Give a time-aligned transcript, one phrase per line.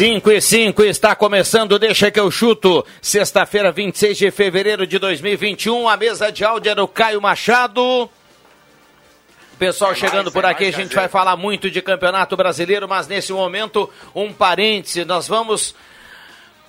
[0.00, 2.82] 5 e 5 está começando, deixa que eu chuto.
[3.02, 8.08] Sexta-feira, 26 de fevereiro de 2021, a mesa de áudio é do Caio Machado.
[9.58, 13.90] Pessoal chegando por aqui, a gente vai falar muito de Campeonato Brasileiro, mas nesse momento,
[14.14, 15.74] um parêntese, nós vamos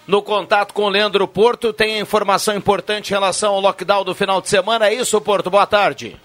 [0.06, 4.42] no contato com o Leandro Porto, tem informação importante em relação ao lockdown do final
[4.42, 5.50] de semana, é isso, Porto?
[5.50, 6.20] Boa tarde.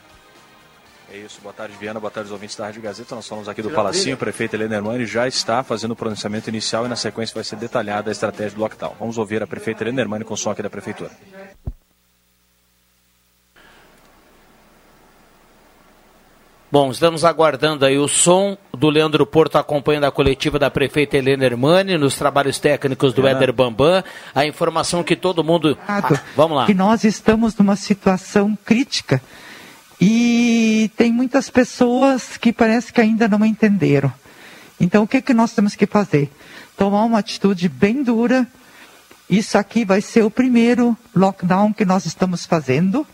[1.12, 3.14] É isso, boa tarde, Viana, boa tarde, ouvintes da Rádio Gazeta.
[3.14, 6.84] Nós falamos aqui do Palacinho, o prefeito Helena Hermani já está fazendo o pronunciamento inicial
[6.84, 8.96] e na sequência vai ser detalhada a estratégia do lockdown.
[8.98, 11.12] Vamos ouvir a prefeita Helena Hermani com o som aqui da prefeitura.
[16.72, 21.44] Bom, estamos aguardando aí o som do Leandro Porto acompanhando a coletiva da prefeita Helena
[21.44, 24.02] Hermani nos trabalhos técnicos do Éder Bambam.
[24.34, 25.78] A informação que todo mundo.
[25.86, 26.02] Ah,
[26.34, 26.66] vamos lá.
[26.66, 29.22] Que nós estamos numa situação crítica
[30.00, 34.12] e tem muitas pessoas que parece que ainda não entenderam.
[34.78, 36.30] Então, o que, que nós temos que fazer?
[36.76, 38.46] Tomar uma atitude bem dura.
[39.28, 43.06] Isso aqui vai ser o primeiro lockdown que nós estamos fazendo.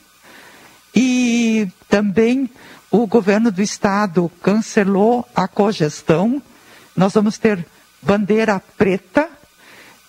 [0.94, 2.50] E também
[2.90, 6.42] o governo do estado cancelou a cogestão.
[6.96, 7.64] Nós vamos ter
[8.02, 9.30] bandeira preta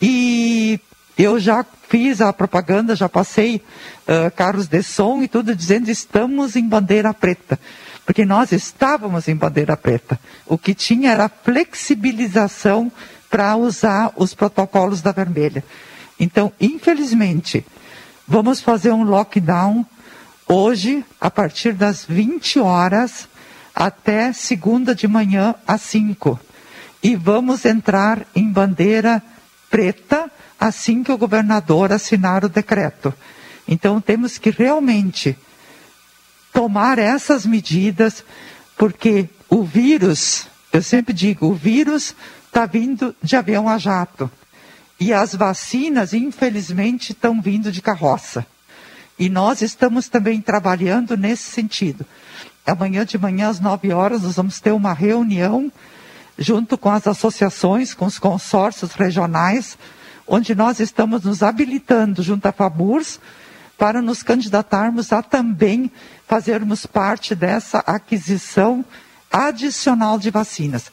[0.02, 0.80] e
[1.18, 6.56] eu já fiz a propaganda, já passei uh, carros de som e tudo dizendo estamos
[6.56, 7.60] em bandeira preta.
[8.06, 10.20] Porque nós estávamos em bandeira preta.
[10.46, 12.92] O que tinha era flexibilização
[13.30, 15.64] para usar os protocolos da vermelha.
[16.20, 17.66] Então, infelizmente,
[18.28, 19.86] vamos fazer um lockdown
[20.48, 23.28] hoje, a partir das 20 horas
[23.74, 26.40] até segunda de manhã às 5.
[27.02, 29.22] E vamos entrar em bandeira
[29.70, 30.32] preta
[30.64, 33.14] assim que o governador assinar o decreto.
[33.68, 35.38] Então temos que realmente
[36.54, 38.24] tomar essas medidas,
[38.78, 42.16] porque o vírus, eu sempre digo, o vírus
[42.48, 44.32] está vindo de avião a jato.
[44.98, 48.46] E as vacinas, infelizmente, estão vindo de carroça.
[49.20, 52.06] E nós estamos também trabalhando nesse sentido.
[52.66, 55.70] Amanhã de manhã, às 9 horas, nós vamos ter uma reunião
[56.38, 59.78] junto com as associações, com os consórcios regionais,
[60.28, 63.20] onde nós estamos nos habilitando junto à FABURS
[63.78, 65.92] para nos candidatarmos a também
[66.28, 68.86] fazermos parte dessa aquisição
[69.32, 70.92] adicional de vacinas.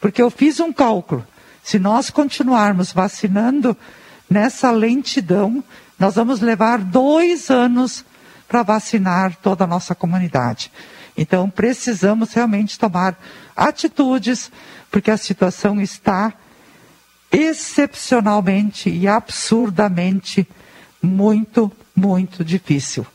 [0.00, 1.26] Porque eu fiz um cálculo.
[1.62, 3.76] Se nós continuarmos vacinando
[4.28, 5.64] nessa lentidão,
[5.98, 8.04] nós vamos levar dois anos
[8.46, 10.70] para vacinar toda a nossa comunidade.
[11.16, 13.18] Então, precisamos realmente tomar
[13.56, 14.50] atitudes,
[14.90, 16.34] porque a situação está
[17.36, 20.48] excepcionalmente e absurdamente
[21.02, 23.06] muito, muito difícil.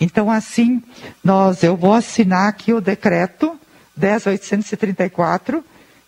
[0.00, 0.82] Então, assim,
[1.22, 3.60] nós, eu vou assinar aqui o decreto
[3.98, 5.62] 10.834,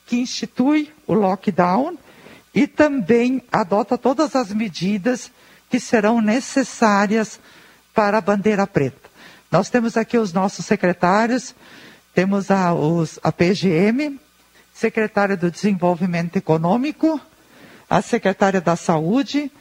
[0.06, 1.98] que institui o lockdown
[2.54, 5.30] e também adota todas as medidas
[5.68, 7.38] que serão necessárias
[7.94, 9.10] para a bandeira preta.
[9.50, 11.54] Nós temos aqui os nossos secretários,
[12.14, 14.18] temos a, os, a PGM,
[14.72, 17.20] secretária do Desenvolvimento Econômico,
[17.92, 19.53] a secretária da Saúde,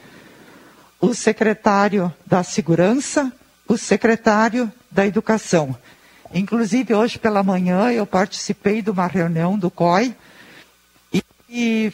[0.98, 3.30] o secretário da Segurança,
[3.68, 5.76] o secretário da Educação.
[6.32, 10.16] Inclusive, hoje pela manhã, eu participei de uma reunião do COI
[11.12, 11.92] e, e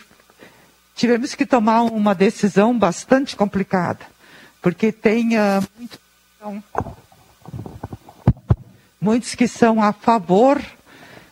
[0.95, 4.07] tivemos que tomar uma decisão bastante complicada,
[4.63, 5.99] porque tem uh, muitos,
[9.01, 10.63] muitos que são a favor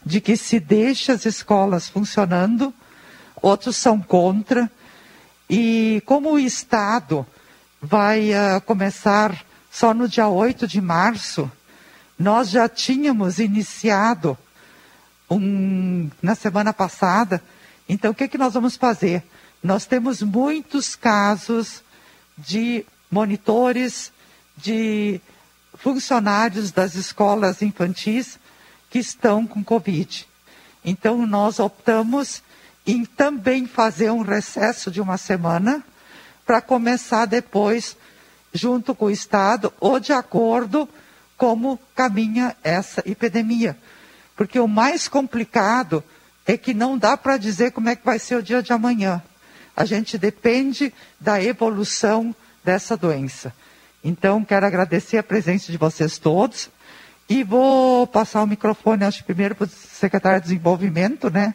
[0.05, 2.75] de que se deixe as escolas funcionando,
[3.41, 4.69] outros são contra,
[5.49, 7.27] e como o Estado
[7.81, 11.51] vai uh, começar só no dia 8 de março,
[12.19, 14.37] nós já tínhamos iniciado
[15.31, 17.43] um, na semana passada.
[17.89, 19.23] Então, o que, é que nós vamos fazer?
[19.63, 21.83] Nós temos muitos casos
[22.37, 24.13] de monitores,
[24.57, 25.21] de
[25.75, 28.39] funcionários das escolas infantis
[28.91, 30.27] que estão com Covid.
[30.85, 32.43] Então, nós optamos
[32.87, 35.83] e também fazer um recesso de uma semana
[36.47, 37.97] para começar depois,
[38.55, 40.89] junto com o Estado, ou de acordo
[41.37, 43.77] como caminha essa epidemia.
[44.37, 46.05] Porque o mais complicado
[46.47, 49.21] é que não dá para dizer como é que vai ser o dia de amanhã.
[49.77, 52.35] A gente depende da evolução
[52.65, 53.53] dessa doença.
[54.03, 56.71] Então, quero agradecer a presença de vocês todos
[57.29, 61.55] e vou passar o microfone, acho, primeiro para o secretário de Desenvolvimento, né?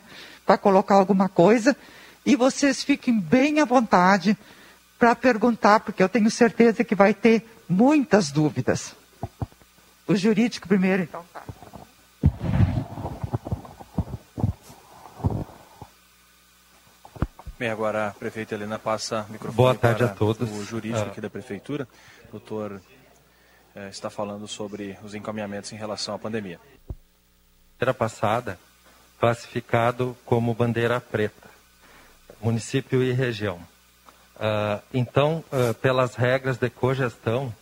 [0.51, 1.77] Para colocar alguma coisa.
[2.25, 4.37] E vocês fiquem bem à vontade
[4.99, 8.93] para perguntar, porque eu tenho certeza que vai ter muitas dúvidas.
[10.05, 11.23] O jurídico primeiro, então.
[11.33, 11.43] Tá.
[17.57, 20.49] Bem, agora a prefeita Helena passa o microfone Boa tarde para a todos.
[20.51, 21.11] o jurídico Ah.
[21.11, 21.87] aqui da prefeitura.
[22.27, 22.81] O doutor
[23.73, 26.59] eh, está falando sobre os encaminhamentos em relação à pandemia.
[27.79, 28.59] Bandeira passada,
[29.21, 31.47] classificado como bandeira preta,
[32.41, 33.59] município e região.
[34.35, 37.53] Ah, então, ah, pelas regras de cogestão,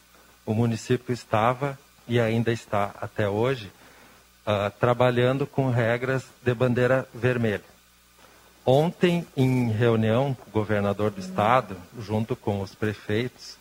[0.46, 1.78] o município estava
[2.08, 3.70] e ainda está até hoje
[4.46, 7.66] ah, trabalhando com regras de bandeira vermelha.
[8.66, 13.58] Ontem, em reunião com o governador do estado, junto com os prefeitos,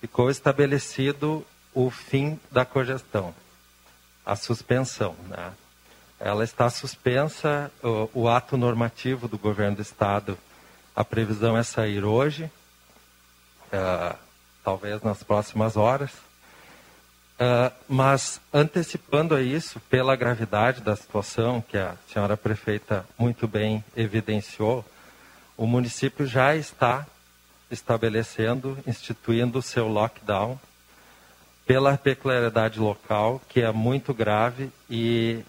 [0.00, 1.44] ficou estabelecido
[1.74, 3.34] o fim da cogestão,
[4.24, 5.14] a suspensão.
[5.28, 5.52] Né?
[6.24, 10.38] Ela está suspensa, o, o ato normativo do governo do estado,
[10.94, 12.48] a previsão é sair hoje,
[13.72, 14.14] ah,
[14.62, 16.12] talvez nas próximas horas.
[17.40, 23.84] Ah, mas antecipando a isso, pela gravidade da situação que a senhora prefeita muito bem
[23.96, 24.84] evidenciou,
[25.56, 27.04] o município já está
[27.68, 30.56] estabelecendo, instituindo o seu lockdown
[31.66, 35.44] pela peculiaridade local, que é muito grave e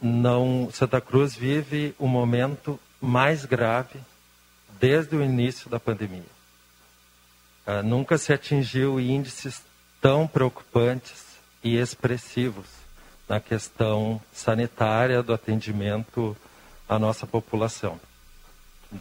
[0.00, 4.00] não Santa Cruz vive o momento mais grave
[4.78, 6.24] desde o início da pandemia.
[7.66, 9.62] Ah, nunca se atingiu índices
[10.00, 11.26] tão preocupantes
[11.62, 12.66] e expressivos
[13.28, 16.36] na questão sanitária do atendimento
[16.88, 18.00] à nossa população.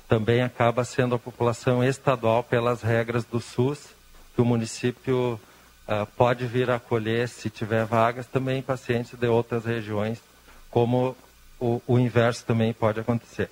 [0.08, 3.88] Também acaba sendo a população estadual pelas regras do SUS,
[4.36, 5.40] que o município
[5.88, 10.22] ah, pode vir a acolher, se tiver vagas, também pacientes de outras regiões,
[10.70, 11.16] como
[11.60, 13.50] o, o inverso também pode acontecer.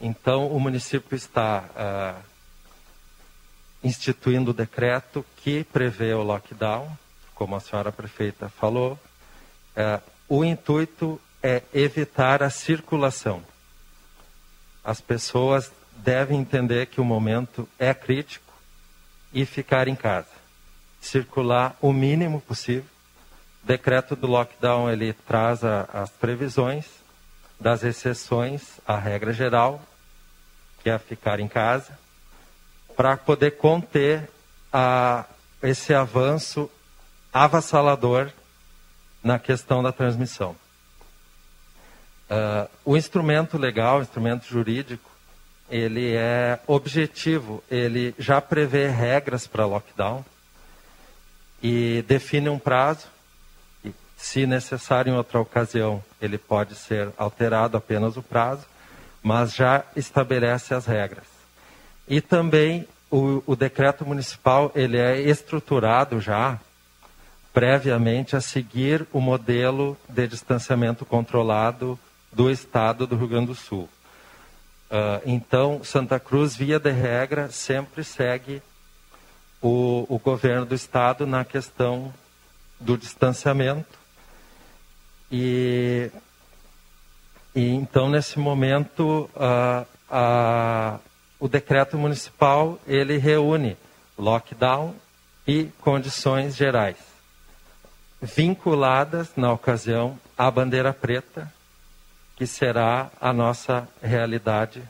[0.00, 2.20] Então, o município está ah,
[3.82, 6.96] instituindo o decreto que prevê o lockdown,
[7.34, 8.98] como a senhora prefeita falou.
[9.76, 13.42] Eh, o intuito é evitar a circulação.
[14.82, 18.52] As pessoas devem entender que o momento é crítico
[19.32, 20.28] e ficar em casa.
[21.00, 22.93] Circular o mínimo possível.
[23.64, 26.86] Decreto do lockdown ele traz a, as previsões
[27.58, 29.82] das exceções à regra geral,
[30.82, 31.98] que é ficar em casa
[32.96, 34.30] para poder conter
[34.72, 35.24] a,
[35.62, 36.70] esse avanço
[37.32, 38.30] avassalador
[39.22, 40.54] na questão da transmissão.
[42.28, 45.10] Ah, o instrumento legal, o instrumento jurídico,
[45.70, 50.24] ele é objetivo, ele já prevê regras para lockdown
[51.62, 53.06] e define um prazo.
[54.24, 58.64] Se necessário em outra ocasião, ele pode ser alterado apenas o prazo,
[59.22, 61.26] mas já estabelece as regras.
[62.08, 66.58] E também o, o decreto municipal ele é estruturado já
[67.52, 71.98] previamente a seguir o modelo de distanciamento controlado
[72.32, 73.90] do Estado do Rio Grande do Sul.
[74.90, 78.62] Ah, então, Santa Cruz, via de regra, sempre segue
[79.60, 82.12] o, o governo do Estado na questão
[82.80, 84.03] do distanciamento.
[85.36, 86.12] E,
[87.56, 91.00] e então, nesse momento, ah, a,
[91.40, 93.76] o decreto municipal ele reúne
[94.16, 94.94] lockdown
[95.44, 96.98] e condições gerais,
[98.22, 101.52] vinculadas, na ocasião, à bandeira preta,
[102.36, 104.88] que será a nossa realidade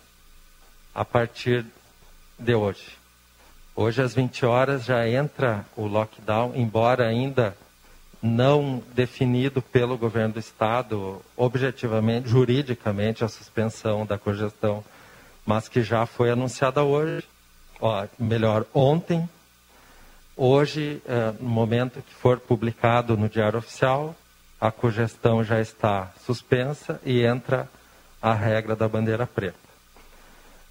[0.94, 1.64] a partir
[2.38, 2.98] de hoje.
[3.74, 7.56] Hoje, às 20 horas, já entra o lockdown, embora ainda
[8.24, 14.82] não definido pelo governo do Estado, objetivamente, juridicamente, a suspensão da cogestão,
[15.44, 17.22] mas que já foi anunciada hoje,
[17.78, 19.28] ó, melhor, ontem.
[20.34, 24.16] Hoje, eh, no momento que for publicado no Diário Oficial,
[24.58, 27.68] a cogestão já está suspensa e entra
[28.22, 29.58] a regra da bandeira preta.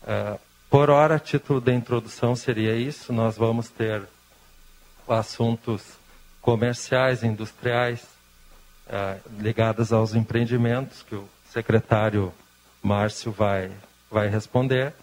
[0.07, 0.39] Eh,
[0.72, 3.13] por hora, título da introdução seria isso.
[3.13, 4.01] Nós vamos ter
[5.07, 6.01] assuntos
[6.43, 8.05] comerciais, industriais,
[8.89, 12.33] eh, ligados aos empreendimentos, que o secretário
[12.83, 13.71] Márcio vai,
[14.12, 14.93] vai responder.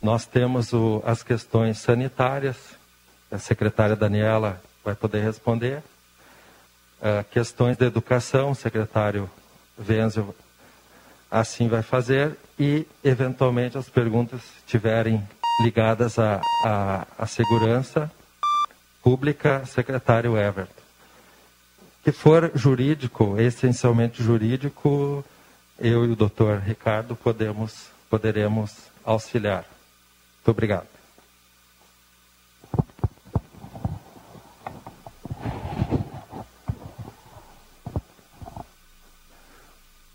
[0.00, 2.56] Nós temos o, as questões sanitárias,
[3.30, 5.82] a secretária Daniela vai poder responder.
[7.00, 9.28] Uh, questões de educação, o secretário
[9.78, 10.34] Wenzel
[11.28, 12.36] assim vai fazer.
[12.58, 15.26] E, eventualmente, as perguntas estiverem
[15.62, 18.10] ligadas à, à, à segurança
[19.08, 20.82] pública, secretário Everton.
[22.04, 25.24] Que for jurídico, essencialmente jurídico,
[25.78, 28.70] eu e o doutor Ricardo podemos, poderemos
[29.02, 29.64] auxiliar.
[30.36, 30.86] Muito obrigado.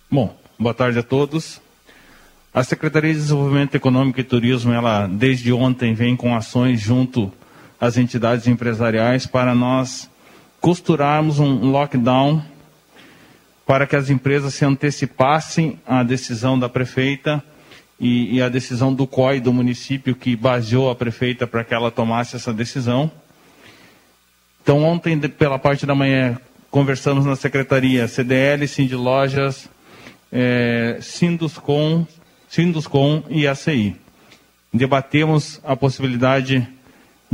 [0.07, 1.59] Bom, boa tarde a todos.
[2.53, 7.33] A Secretaria de Desenvolvimento Econômico e Turismo, ela desde ontem vem com ações junto
[7.79, 10.09] às entidades empresariais para nós
[10.61, 12.43] costurarmos um lockdown
[13.65, 17.43] para que as empresas se antecipassem à decisão da prefeita
[17.99, 21.91] e, e a decisão do COI do município que baseou a prefeita para que ela
[21.91, 23.11] tomasse essa decisão.
[24.61, 26.37] Então, ontem, pela parte da manhã,
[26.71, 29.69] conversamos na secretaria CDL, Cindy Lojas,
[30.31, 32.05] é, Sinduscom,
[32.49, 33.95] Sinduscom e ACI.
[34.73, 36.67] Debatemos a possibilidade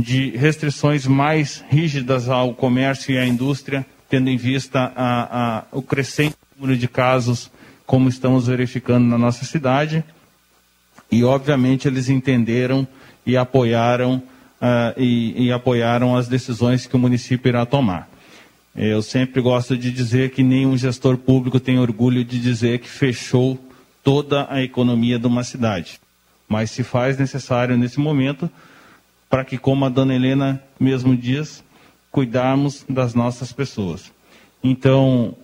[0.00, 5.82] de restrições mais rígidas ao comércio e à indústria, tendo em vista a, a, o
[5.82, 7.50] crescente número de casos,
[7.86, 10.04] como estamos verificando na nossa cidade.
[11.10, 12.86] E, obviamente, eles entenderam
[13.26, 14.16] e apoiaram,
[14.60, 18.08] uh, e, e apoiaram as decisões que o município irá tomar.
[18.74, 23.58] Eu sempre gosto de dizer que nenhum gestor público tem orgulho de dizer que fechou
[24.02, 26.00] toda a economia de uma cidade.
[26.48, 28.48] Mas se faz necessário nesse momento
[29.30, 31.64] para que, como a dona Helena mesmo diz,
[32.10, 34.12] cuidarmos das nossas pessoas.
[34.62, 35.36] Então,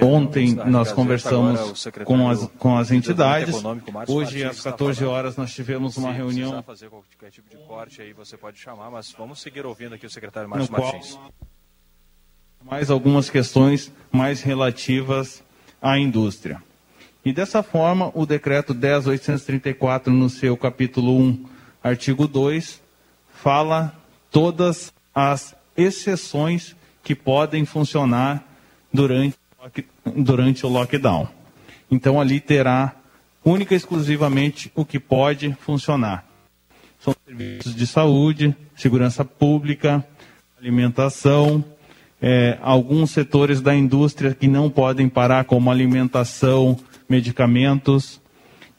[0.00, 3.62] Ontem nós conversamos com as, com as entidades.
[4.08, 6.62] Hoje, às 14 horas, nós tivemos uma reunião.
[6.62, 10.10] fazer qualquer tipo de corte aí, você pode chamar, mas vamos seguir ouvindo aqui o
[10.10, 11.18] secretário Márcio Martins.
[12.64, 15.42] Mais algumas questões mais relativas
[15.80, 16.62] à indústria.
[17.24, 21.44] E dessa forma, o decreto 10.834, no seu capítulo 1,
[21.82, 22.80] artigo 2,
[23.34, 23.94] fala
[24.30, 28.44] todas as exceções que podem funcionar
[28.92, 29.36] durante
[30.16, 31.28] durante o lockdown.
[31.90, 32.96] Então ali terá
[33.44, 36.26] única e exclusivamente o que pode funcionar.
[36.98, 40.04] São serviços de saúde, segurança pública,
[40.58, 41.64] alimentação,
[42.20, 48.20] é, alguns setores da indústria que não podem parar, como alimentação, medicamentos,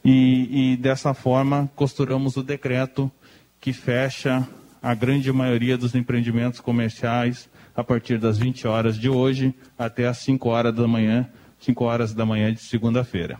[0.03, 3.11] e, e dessa forma costuramos o decreto
[3.59, 4.47] que fecha
[4.81, 10.17] a grande maioria dos empreendimentos comerciais a partir das 20 horas de hoje até as
[10.19, 11.29] 5 horas da manhã,
[11.59, 13.39] 5 horas da manhã de segunda-feira.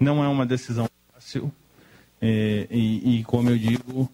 [0.00, 1.52] Não é uma decisão fácil
[2.20, 4.10] é, e, e, como eu digo,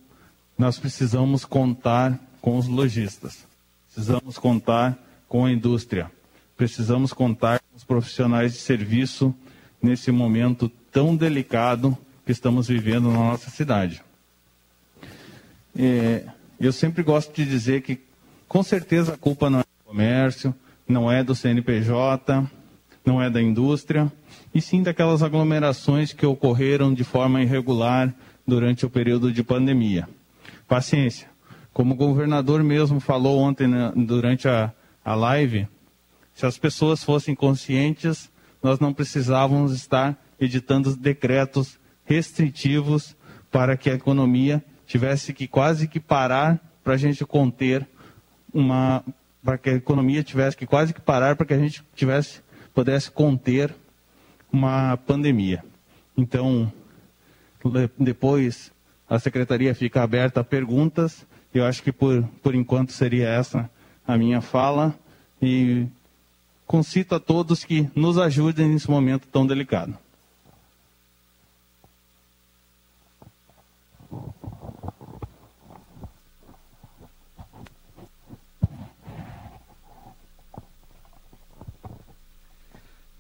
[0.58, 3.46] nós precisamos contar com os lojistas,
[3.86, 6.10] precisamos contar com a indústria,
[6.56, 9.34] precisamos contar com os profissionais de serviço
[9.84, 14.02] nesse momento tão delicado que estamos vivendo na nossa cidade.
[15.78, 16.24] É,
[16.58, 18.00] eu sempre gosto de dizer que
[18.48, 20.54] com certeza a culpa não é do comércio,
[20.88, 22.50] não é do CNPJ,
[23.04, 24.10] não é da indústria,
[24.54, 28.14] e sim daquelas aglomerações que ocorreram de forma irregular
[28.46, 30.08] durante o período de pandemia.
[30.66, 31.28] Paciência.
[31.74, 34.72] Como o governador mesmo falou ontem né, durante a,
[35.04, 35.68] a live,
[36.34, 38.30] se as pessoas fossem conscientes,
[38.64, 43.14] nós não precisávamos estar editando decretos restritivos
[43.50, 47.86] para que a economia tivesse que quase que parar para a gente conter
[48.52, 49.04] uma
[49.42, 52.40] para que a economia tivesse que quase que parar para que a gente tivesse
[52.72, 53.74] pudesse conter
[54.50, 55.62] uma pandemia.
[56.16, 56.72] Então,
[57.98, 58.72] depois
[59.08, 61.26] a secretaria fica aberta a perguntas.
[61.52, 63.70] Eu acho que por, por enquanto seria essa
[64.06, 64.98] a minha fala
[65.40, 65.86] e
[66.74, 69.96] concito a todos que nos ajudem nesse momento tão delicado.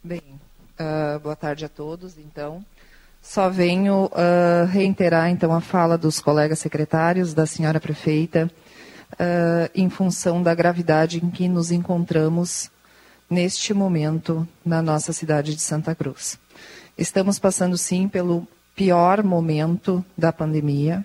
[0.02, 0.20] Bem,
[0.80, 2.64] uh, boa tarde a todos, então.
[3.22, 8.50] Só venho uh, reiterar, então, a fala dos colegas secretários, da senhora prefeita,
[9.12, 12.73] uh, em função da gravidade em que nos encontramos
[13.28, 16.38] neste momento na nossa cidade de Santa Cruz.
[16.96, 21.04] Estamos passando, sim, pelo pior momento da pandemia.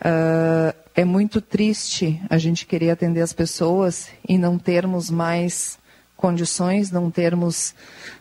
[0.00, 5.78] Uh, é muito triste a gente querer atender as pessoas e não termos mais
[6.16, 7.74] condições, não termos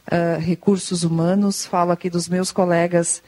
[0.08, 1.66] uh, recursos humanos.
[1.66, 3.22] Falo aqui dos meus colegas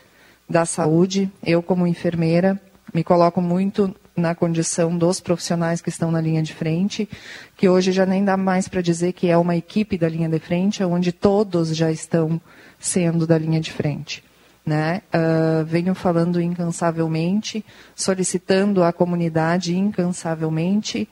[0.49, 1.31] da saúde.
[1.43, 2.59] Eu, como enfermeira,
[2.93, 7.07] me coloco muito na condição dos profissionais que estão na linha de frente,
[7.55, 10.39] que hoje já nem dá mais para dizer que é uma equipe da linha de
[10.39, 12.39] frente, onde todos já estão
[12.79, 14.23] sendo da linha de frente.
[14.65, 15.01] Né?
[15.13, 17.65] Uh, venho falando incansavelmente,
[17.95, 21.09] solicitando à comunidade incansavelmente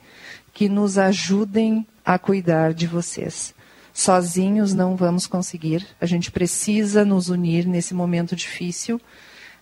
[0.52, 3.54] que nos ajudem a cuidar de vocês.
[3.92, 5.86] Sozinhos não vamos conseguir.
[6.00, 9.00] A gente precisa nos unir nesse momento difícil,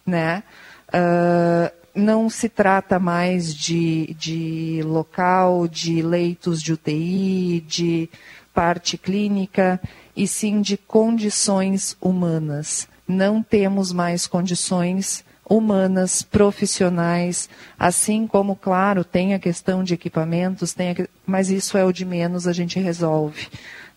[0.05, 0.43] né?
[0.89, 8.09] Uh, não se trata mais de, de local, de leitos de UTI, de
[8.55, 9.81] parte clínica,
[10.17, 12.89] e sim de condições humanas.
[13.07, 20.91] não temos mais condições humanas, profissionais, assim como, claro, tem a questão de equipamentos, tem
[20.91, 20.95] a...
[21.27, 23.49] mas isso é o de menos, a gente resolve.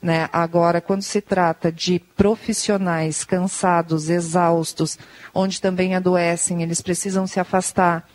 [0.02, 0.28] Né?
[0.34, 4.98] Agora, quando se trata de profissionais cansados, exaustos,
[5.34, 8.10] onde também adoecem, eles precisam se afastar,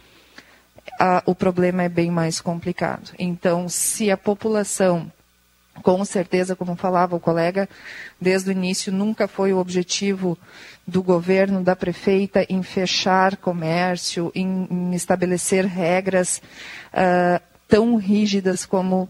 [0.98, 3.12] a, o problema é bem mais complicado.
[3.18, 5.10] Então, se a população
[5.82, 7.68] com certeza, como falava o colega,
[8.20, 10.38] desde o início nunca foi o objetivo
[10.86, 16.40] do governo, da prefeita, em fechar comércio, em, em estabelecer regras
[16.92, 19.08] uh, tão rígidas como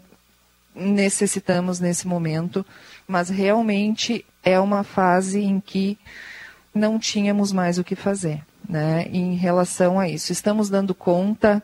[0.77, 2.65] necessitamos nesse momento,
[3.09, 5.99] mas realmente é uma fase em que
[6.75, 10.33] não tínhamos mais o que fazer né, em relação a isso.
[10.33, 11.63] Estamos dando conta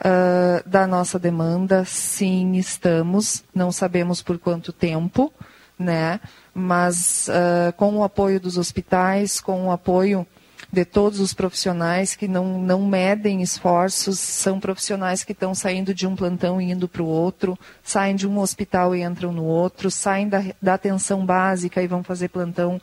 [0.00, 5.32] uh, da nossa demanda, sim, estamos, não sabemos por quanto tempo,
[5.78, 6.20] né?
[6.54, 10.26] Mas uh, com o apoio dos hospitais, com o apoio
[10.72, 16.06] de todos os profissionais que não, não medem esforços, são profissionais que estão saindo de
[16.06, 19.90] um plantão e indo para o outro, saem de um hospital e entram no outro,
[19.90, 22.80] saem da, da atenção básica e vão fazer plantão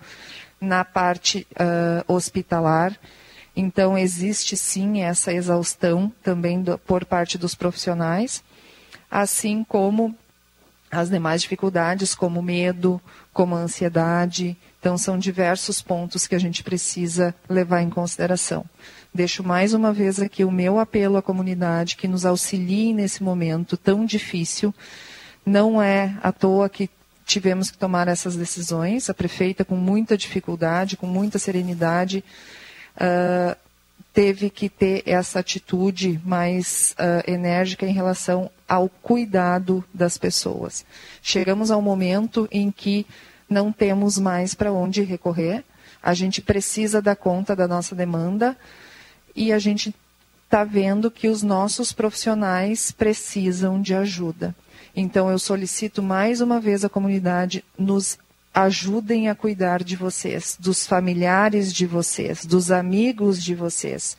[0.62, 2.96] na parte uh, hospitalar.
[3.56, 8.44] Então, existe sim essa exaustão também do, por parte dos profissionais,
[9.10, 10.16] assim como
[10.92, 13.02] as demais dificuldades, como medo,
[13.34, 14.56] como ansiedade.
[14.80, 18.66] Então, são diversos pontos que a gente precisa levar em consideração.
[19.14, 23.76] Deixo mais uma vez aqui o meu apelo à comunidade que nos auxilie nesse momento
[23.76, 24.74] tão difícil.
[25.46, 26.90] Não é à toa que
[27.26, 29.10] tivemos que tomar essas decisões.
[29.10, 32.24] A prefeita, com muita dificuldade, com muita serenidade,
[32.96, 33.56] uh,
[34.14, 40.86] teve que ter essa atitude mais uh, enérgica em relação ao cuidado das pessoas.
[41.22, 43.06] Chegamos ao momento em que
[43.50, 45.64] não temos mais para onde recorrer,
[46.02, 48.56] a gente precisa dar conta da nossa demanda
[49.36, 49.94] e a gente
[50.46, 54.56] está vendo que os nossos profissionais precisam de ajuda.
[54.96, 58.18] Então, eu solicito mais uma vez à comunidade nos
[58.54, 64.18] ajudem a cuidar de vocês, dos familiares de vocês, dos amigos de vocês.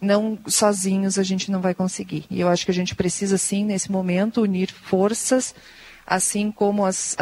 [0.00, 2.24] Não sozinhos a gente não vai conseguir.
[2.30, 5.54] E eu acho que a gente precisa sim nesse momento unir forças,
[6.08, 7.16] assim como as,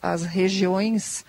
[0.00, 1.24] as regiões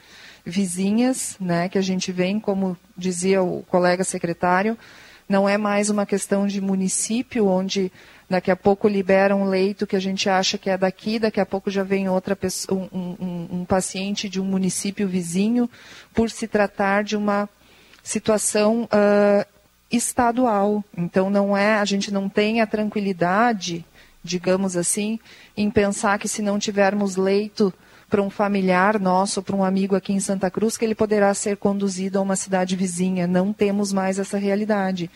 [0.45, 4.77] vizinhas, né, que a gente vem, como dizia o colega secretário,
[5.27, 7.91] não é mais uma questão de município onde
[8.33, 11.45] Daqui a pouco libera um leito que a gente acha que é daqui, daqui a
[11.45, 15.69] pouco já vem outra pessoa, um, um, um paciente de um município vizinho,
[16.15, 17.47] por se tratar de uma
[18.01, 19.45] situação uh,
[19.91, 20.83] estadual.
[20.97, 23.85] Então não é, a gente não tem a tranquilidade,
[24.23, 25.19] digamos assim,
[25.55, 27.73] em pensar que se não tivermos leito
[28.09, 31.57] para um familiar nosso, para um amigo aqui em Santa Cruz, que ele poderá ser
[31.57, 33.25] conduzido a uma cidade vizinha.
[33.25, 35.09] Não temos mais essa realidade.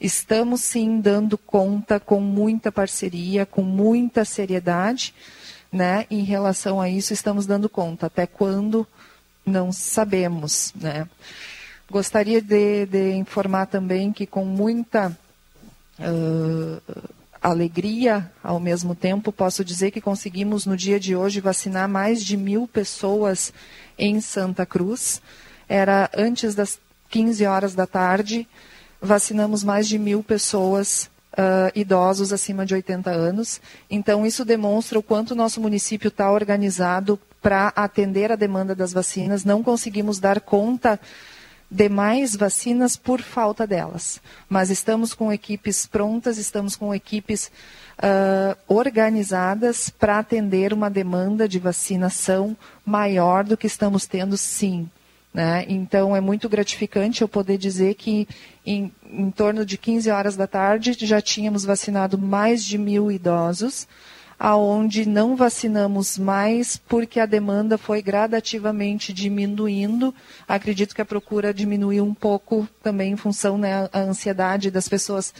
[0.00, 5.12] Estamos sim dando conta com muita parceria, com muita seriedade,
[5.72, 6.06] né?
[6.08, 8.06] Em relação a isso, estamos dando conta.
[8.06, 8.86] Até quando
[9.44, 11.08] não sabemos, né?
[11.90, 15.16] Gostaria de, de informar também que com muita
[15.98, 16.80] uh,
[17.42, 22.36] alegria, ao mesmo tempo, posso dizer que conseguimos no dia de hoje vacinar mais de
[22.36, 23.52] mil pessoas
[23.98, 25.20] em Santa Cruz.
[25.68, 26.78] Era antes das
[27.10, 28.46] 15 horas da tarde
[29.00, 33.60] vacinamos mais de mil pessoas Uh, idosos acima de 80 anos.
[33.88, 38.92] Então, isso demonstra o quanto o nosso município está organizado para atender a demanda das
[38.92, 39.44] vacinas.
[39.44, 40.98] Não conseguimos dar conta
[41.70, 44.20] de mais vacinas por falta delas.
[44.48, 47.50] Mas estamos com equipes prontas, estamos com equipes
[47.98, 54.88] uh, organizadas para atender uma demanda de vacinação maior do que estamos tendo, sim.
[55.32, 55.66] Né?
[55.68, 58.26] Então, é muito gratificante eu poder dizer que
[58.64, 63.86] em, em torno de 15 horas da tarde já tínhamos vacinado mais de mil idosos,
[64.38, 70.14] aonde não vacinamos mais porque a demanda foi gradativamente diminuindo.
[70.46, 75.34] Acredito que a procura diminuiu um pouco também em função né, ansiedade das pessoas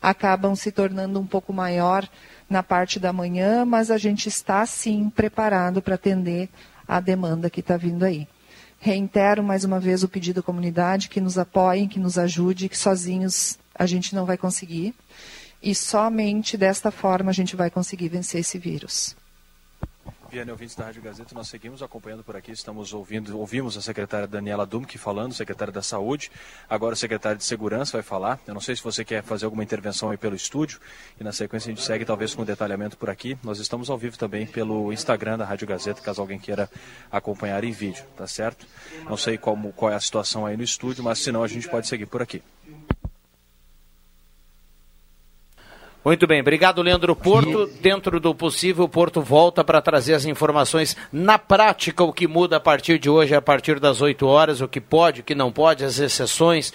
[0.00, 2.08] acabam se tornando um pouco maior
[2.48, 6.48] na parte da manhã, mas a gente está sim preparado para atender
[6.86, 8.28] a demanda que está vindo aí.
[8.78, 12.76] Reitero mais uma vez o pedido à comunidade que nos apoiem, que nos ajude, que
[12.76, 14.94] sozinhos a gente não vai conseguir.
[15.64, 19.16] E somente desta forma a gente vai conseguir vencer esse vírus.
[20.30, 24.26] Viana ouvintes da Rádio Gazeta, nós seguimos acompanhando por aqui, estamos ouvindo, ouvimos a secretária
[24.26, 26.30] Daniela Dumke falando, secretária da Saúde,
[26.68, 28.38] agora o secretário de Segurança vai falar.
[28.46, 30.80] Eu não sei se você quer fazer alguma intervenção aí pelo estúdio,
[31.18, 33.38] e na sequência a gente segue talvez com detalhamento por aqui.
[33.42, 36.68] Nós estamos ao vivo também pelo Instagram da Rádio Gazeta, caso alguém queira
[37.10, 38.66] acompanhar em vídeo, tá certo?
[39.08, 41.68] Não sei como, qual é a situação aí no estúdio, mas se não a gente
[41.70, 42.42] pode seguir por aqui.
[46.04, 47.66] Muito bem, obrigado Leandro Porto.
[47.80, 52.58] Dentro do possível, o Porto volta para trazer as informações na prática, o que muda
[52.58, 55.50] a partir de hoje, a partir das 8 horas, o que pode, o que não
[55.50, 56.74] pode, as exceções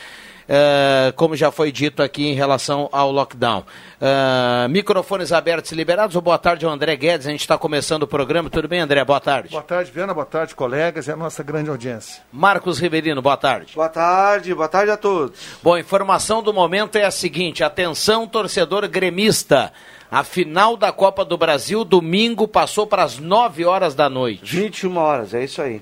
[0.49, 3.63] uh, como já foi dito aqui em relação ao lockdown.
[4.01, 6.15] Uh, microfones abertos e liberados.
[6.17, 7.27] Boa tarde ao André Guedes.
[7.27, 8.49] A gente está começando o programa.
[8.49, 9.03] Tudo bem, André?
[9.05, 9.49] Boa tarde.
[9.49, 10.13] Boa tarde, Viana.
[10.13, 12.23] Boa tarde, colegas e a nossa grande audiência.
[12.33, 13.73] Marcos Riverino, boa tarde.
[13.75, 15.39] Boa tarde, boa tarde a todos.
[15.61, 19.71] Bom, informação do momento é a seguinte: atenção, torcedor gremista.
[20.11, 24.41] A final da Copa do Brasil, domingo, passou para as 9 horas da noite.
[24.43, 25.79] 21 horas, é isso aí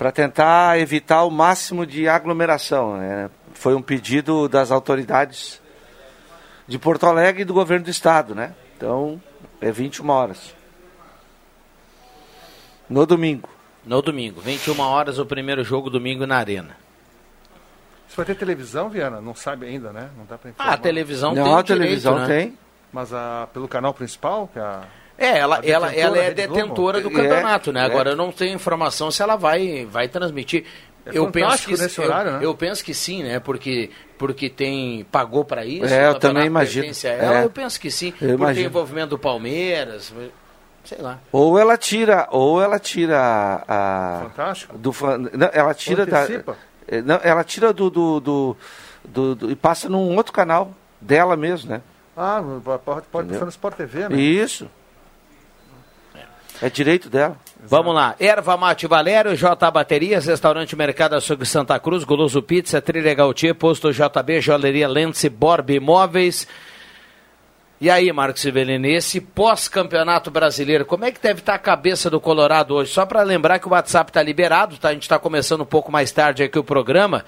[0.00, 2.96] para tentar evitar o máximo de aglomeração.
[2.96, 3.28] Né?
[3.52, 5.60] Foi um pedido das autoridades
[6.66, 8.54] de Porto Alegre e do governo do estado, né?
[8.74, 9.20] Então,
[9.60, 10.54] é 21 horas.
[12.88, 13.50] No domingo.
[13.84, 16.78] No domingo, 21 horas o primeiro jogo domingo na Arena.
[18.08, 19.20] Isso vai ter televisão, Viana?
[19.20, 20.08] Não sabe ainda, né?
[20.16, 20.70] Não dá para informar.
[20.70, 22.40] Ah, a televisão Não, tem a televisão direito, né?
[22.46, 22.58] tem.
[22.90, 24.82] Mas a, pelo canal principal, que é a
[25.20, 27.80] é, ela, ela, ela é detentora do campeonato, né?
[27.80, 27.88] é, né?
[27.88, 28.12] Agora é.
[28.14, 30.64] eu não tenho informação se ela vai, vai transmitir.
[31.04, 32.44] É eu penso que nesse horário, eu, né?
[32.46, 33.38] eu penso que sim, né?
[33.38, 35.92] Porque porque tem pagou para isso.
[35.92, 36.86] É, eu também imagino.
[37.04, 37.44] Ela, é.
[37.44, 38.08] Eu penso que sim.
[38.08, 38.54] Eu porque imagino.
[38.54, 40.12] tem envolvimento do Palmeiras,
[40.84, 41.18] sei lá.
[41.30, 44.78] Ou ela tira, ou ela tira a Fantástico.
[44.78, 44.94] Do
[45.32, 46.26] não, ela tira da
[46.88, 48.56] é, não, ela tira do do, do,
[49.04, 51.82] do, do, e passa num outro canal dela mesmo, né?
[52.16, 52.42] Ah,
[52.84, 54.16] pode, pode passar no Sport TV, né?
[54.16, 54.68] Isso.
[56.62, 57.36] É direito dela.
[57.62, 58.14] Vamos lá.
[58.20, 63.90] Erva Mate Valério, J Baterias, Restaurante Mercado Açougue Santa Cruz, Goloso Pizza, Trilha Gautier, Posto
[63.92, 66.46] JB, Joalheria Lentz, Borb Imóveis.
[67.80, 72.20] E aí, Marcos Sivelini, esse pós-campeonato brasileiro, como é que deve estar a cabeça do
[72.20, 72.92] Colorado hoje?
[72.92, 74.90] Só para lembrar que o WhatsApp está liberado, tá?
[74.90, 77.24] A gente está começando um pouco mais tarde aqui o programa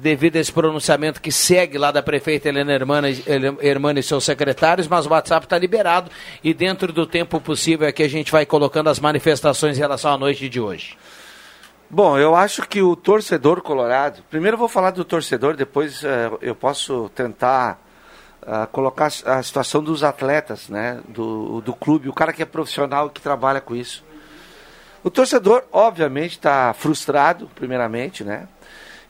[0.00, 5.06] devido a esse pronunciamento que segue lá da prefeita Helena Hermana e seus secretários, mas
[5.06, 6.10] o WhatsApp está liberado
[6.42, 10.12] e dentro do tempo possível é que a gente vai colocando as manifestações em relação
[10.12, 10.96] à noite de hoje.
[11.88, 14.22] Bom, eu acho que o torcedor colorado.
[14.30, 17.82] Primeiro eu vou falar do torcedor, depois uh, eu posso tentar
[18.42, 21.00] uh, colocar a situação dos atletas, né?
[21.08, 24.04] Do, do clube, o cara que é profissional que trabalha com isso.
[25.02, 28.46] O torcedor, obviamente, está frustrado, primeiramente, né?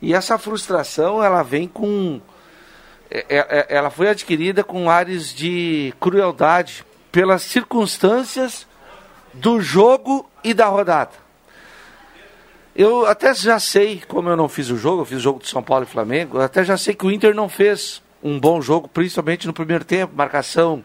[0.02, 2.20] E essa frustração, ela vem com.
[3.10, 8.66] É, é, é, ela foi adquirida com ares de crueldade pelas circunstâncias
[9.34, 11.12] do jogo e da rodada.
[12.74, 15.48] Eu até já sei, como eu não fiz o jogo, eu fiz o jogo de
[15.48, 18.62] São Paulo e Flamengo, eu até já sei que o Inter não fez um bom
[18.62, 20.84] jogo, principalmente no primeiro tempo, marcação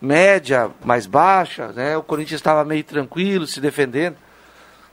[0.00, 1.96] média, mais baixa, né?
[1.96, 4.16] O Corinthians estava meio tranquilo, se defendendo.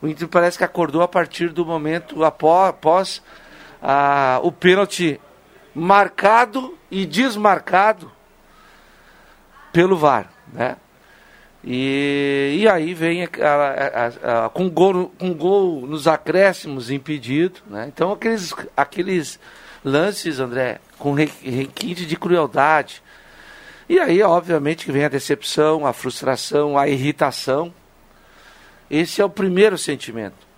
[0.02, 3.22] O Inter parece que acordou a partir do momento após, após
[3.82, 5.20] ah, o pênalti
[5.74, 8.12] marcado e desmarcado
[9.72, 10.76] pelo VAR, né?
[11.64, 17.86] E, e aí vem a, a, a, com, gol, com gol nos acréscimos impedido, né?
[17.88, 19.40] Então aqueles, aqueles
[19.84, 23.02] lances, André, com requinte de crueldade.
[23.88, 27.74] E aí, obviamente, que vem a decepção, a frustração, a irritação.
[28.90, 30.51] Esse é o primeiro sentimento.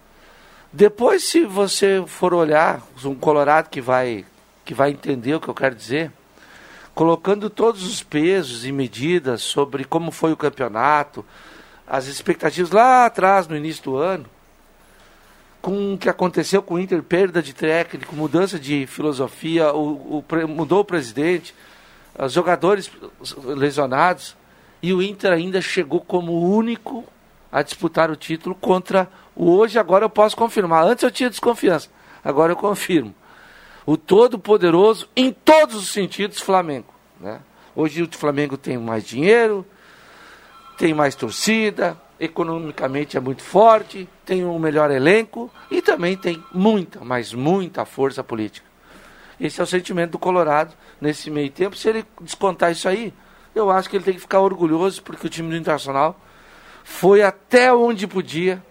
[0.76, 4.26] Depois, se você for olhar, um colorado que vai,
[4.66, 6.12] que vai entender o que eu quero dizer,
[6.96, 11.24] colocando todos os pesos e medidas sobre como foi o campeonato,
[11.86, 14.26] as expectativas lá atrás, no início do ano,
[15.62, 20.48] com o que aconteceu com o Inter, perda de técnico, mudança de filosofia, o, o,
[20.48, 21.54] mudou o presidente,
[22.18, 22.90] os jogadores
[23.44, 24.36] lesionados,
[24.82, 27.06] e o Inter ainda chegou como único
[27.54, 29.78] a disputar o título contra o hoje.
[29.78, 30.84] Agora eu posso confirmar.
[30.84, 31.88] Antes eu tinha desconfiança,
[32.26, 33.14] agora eu confirmo.
[33.86, 36.92] O todo-poderoso, em todos os sentidos, Flamengo.
[37.20, 37.40] Né?
[37.76, 39.64] Hoje o Flamengo tem mais dinheiro,
[40.78, 47.02] tem mais torcida, economicamente é muito forte, tem um melhor elenco e também tem muita,
[47.04, 48.66] mas muita força política.
[49.40, 51.76] Esse é o sentimento do Colorado nesse meio tempo.
[51.76, 53.14] Se ele descontar isso aí,
[53.54, 56.20] eu acho que ele tem que ficar orgulhoso porque o time do Internacional
[56.84, 58.64] foi até onde podia,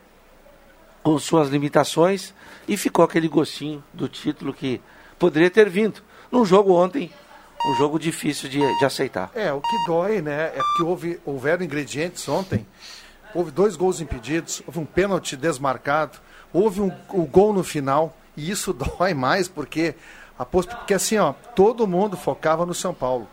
[1.03, 2.35] com suas limitações,
[2.69, 4.81] e ficou aquele gostinho do título que
[5.19, 6.03] poderia ter vindo.
[6.31, 7.11] Num jogo ontem,
[7.67, 9.31] um jogo difícil de, de aceitar.
[9.35, 12.67] É, o que dói, né, é que houve, houveram ingredientes ontem
[13.35, 16.19] houve dois gols impedidos, houve um pênalti desmarcado,
[16.53, 19.95] houve um, um gol no final, e isso dói mais porque,
[20.39, 20.75] a post...
[20.75, 23.29] porque assim, ó, todo mundo focava no São Paulo.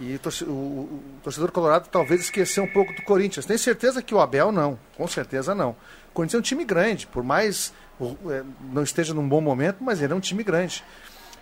[0.00, 3.44] E o, torcedor colorado talvez esqueceu um pouco do Corinthians.
[3.44, 5.70] Tenho certeza que o Abel não, com certeza não.
[6.08, 7.74] O Corinthians é um time grande, por mais
[8.30, 10.82] é, não esteja num bom momento, mas ele é um time grande.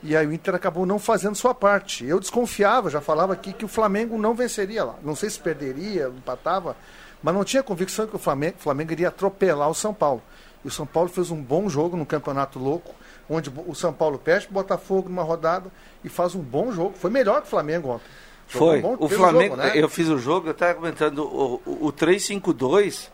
[0.02, 2.04] E aí o Inter acabou não fazendo sua parte.
[2.04, 4.96] Eu desconfiava, já falava aqui que o Flamengo não venceria lá.
[5.04, 6.76] Não sei se perderia, empatava,
[7.22, 10.22] mas não tinha convicção que o Flamengo, Flamengo iria atropelar o São Paulo.
[10.64, 12.92] E o São Paulo fez um bom jogo no Campeonato Louco,
[13.30, 15.70] onde o São Paulo perde o Botafogo numa rodada
[16.02, 16.94] e faz um bom jogo.
[16.96, 18.06] Foi melhor que o Flamengo ontem.
[18.48, 18.82] Foi.
[18.82, 19.72] Um o Flamengo, jogo, né?
[19.74, 23.10] eu fiz o jogo, eu estava comentando, o, o, o 3-5-2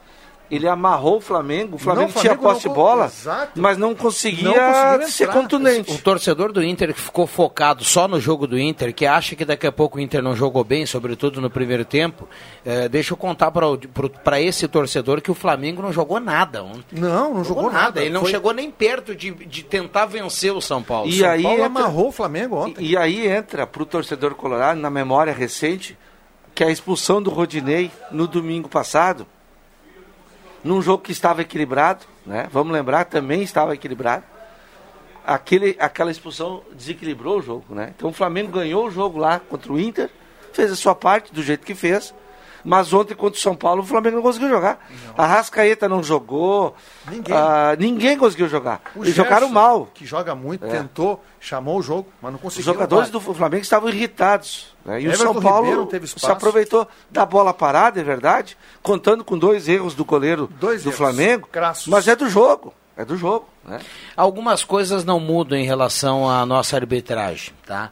[0.50, 3.60] ele amarrou o Flamengo, o Flamengo, não, tinha posse de bola, exato.
[3.60, 5.92] mas não conseguia, não conseguia ser contundente.
[5.92, 9.44] O torcedor do Inter que ficou focado só no jogo do Inter, que acha que
[9.44, 12.28] daqui a pouco o Inter não jogou bem, sobretudo no primeiro tempo,
[12.64, 16.98] é, deixa eu contar para esse torcedor que o Flamengo não jogou nada ontem.
[16.98, 17.84] Não, não jogou, jogou nada.
[17.84, 18.00] nada.
[18.02, 18.30] Ele não Foi...
[18.30, 21.08] chegou nem perto de, de tentar vencer o São Paulo.
[21.08, 21.66] E São aí Paulo entra...
[21.66, 22.84] amarrou o Flamengo ontem.
[22.84, 25.96] E, e aí entra para o torcedor colorado, na memória recente,
[26.54, 29.26] que a expulsão do Rodinei no domingo passado
[30.64, 32.48] num jogo que estava equilibrado, né?
[32.50, 34.24] Vamos lembrar, também estava equilibrado.
[35.26, 37.92] Aquele, aquela expulsão desequilibrou o jogo, né?
[37.96, 40.10] Então o Flamengo ganhou o jogo lá contra o Inter,
[40.52, 42.14] fez a sua parte do jeito que fez,
[42.64, 44.84] mas ontem contra o São Paulo o Flamengo não conseguiu jogar.
[45.06, 45.24] Não.
[45.24, 46.74] A Rascaeta não jogou.
[47.10, 47.36] Ninguém.
[47.36, 48.80] Ah, ninguém conseguiu jogar.
[48.96, 49.88] O Eles Gerson, jogaram mal.
[49.92, 50.68] Que joga muito, é.
[50.68, 52.60] tentou, chamou o jogo, mas não conseguiu.
[52.60, 54.74] Os jogadores do Flamengo estavam irritados.
[54.84, 55.02] Né?
[55.02, 59.68] E Everton o São Paulo se aproveitou da bola parada, é verdade, contando com dois
[59.68, 60.96] erros do goleiro dois do erros.
[60.96, 61.48] Flamengo.
[61.52, 61.88] Crassos.
[61.88, 62.72] Mas é do jogo.
[62.96, 63.48] É do jogo.
[63.64, 63.80] Né?
[64.16, 67.90] Algumas coisas não mudam em relação à nossa arbitragem, tá?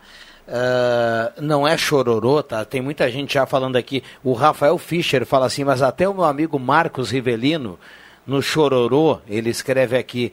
[0.52, 2.62] Uh, não é chororô, tá?
[2.62, 4.04] Tem muita gente já falando aqui.
[4.22, 7.78] O Rafael Fischer fala assim, mas até o meu amigo Marcos Rivelino,
[8.26, 10.30] no chororô, ele escreve aqui.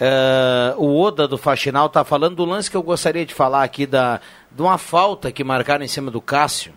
[0.00, 3.86] Uh, o Oda do Faxinal está falando do lance que eu gostaria de falar aqui,
[3.86, 6.72] da, de uma falta que marcaram em cima do Cássio.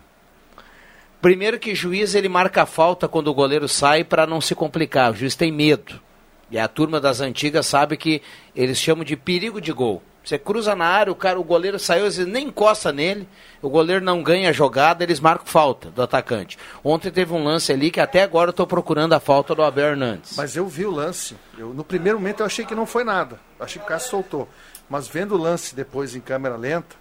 [1.20, 5.10] Primeiro que juiz ele marca a falta quando o goleiro sai para não se complicar.
[5.10, 6.00] O juiz tem medo.
[6.48, 8.22] E a turma das antigas sabe que
[8.54, 10.00] eles chamam de perigo de gol.
[10.24, 13.28] Você cruza na área, o cara, o goleiro saiu, às vezes nem encosta nele,
[13.60, 16.58] o goleiro não ganha a jogada, eles marcam falta do atacante.
[16.82, 19.88] Ontem teve um lance ali que até agora eu estou procurando a falta do Abel
[19.88, 20.34] Hernandes.
[20.34, 21.36] Mas eu vi o lance.
[21.58, 23.38] Eu, no primeiro momento eu achei que não foi nada.
[23.60, 24.48] achei que o Cássio soltou.
[24.88, 26.96] Mas vendo o lance depois em câmera lenta,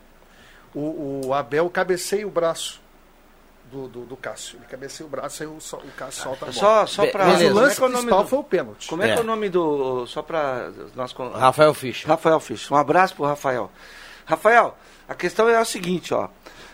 [0.75, 2.82] o, o Abel cabeceia o braço
[3.73, 4.57] do, do, do Cássio.
[4.57, 6.53] Ele cabeceia o braço e o, o Cássio solta a bola.
[6.53, 7.25] Só, só pra...
[7.25, 8.29] Mas o lance é, é o principal do...
[8.29, 8.87] foi o pênalti.
[8.87, 10.05] Como é, é, que é o nome do...
[10.05, 10.71] Só para...
[10.95, 11.13] Nós...
[11.33, 12.05] Rafael Fisch.
[12.05, 12.71] Rafael Fisch.
[12.71, 13.71] Um abraço pro Rafael.
[14.25, 14.77] Rafael,
[15.09, 16.29] a questão é a seguinte, ó.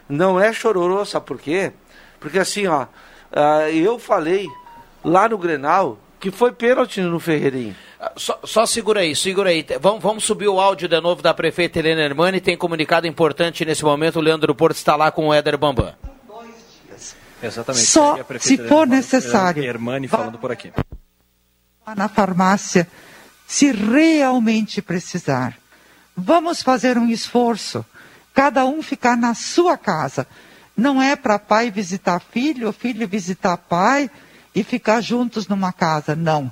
[0.08, 1.72] Não é chororô, sabe por quê?
[2.20, 4.48] Porque assim, ó, uh, eu falei
[5.04, 7.76] lá no Grenal que foi pênalti no Ferreirinho.
[8.00, 9.66] Ah, só, só, segura aí, segura aí.
[9.80, 12.42] Vamos, vamos subir o áudio de novo da prefeita Helena Hermani.
[12.42, 14.18] Tem comunicado importante nesse momento.
[14.18, 15.94] O Leandro Porto está lá com o Éder Bambam.
[17.42, 17.86] Exatamente.
[17.86, 19.64] Só se for necessário.
[19.64, 20.72] Hermani falando por aqui.
[21.96, 22.88] Na farmácia,
[23.48, 25.58] se realmente precisar.
[26.16, 27.84] Vamos fazer um esforço.
[28.34, 30.28] Cada um ficar na sua casa.
[30.76, 34.10] Não é para pai visitar filho, ou filho visitar pai
[34.54, 36.16] e ficar juntos numa casa.
[36.16, 36.52] Não.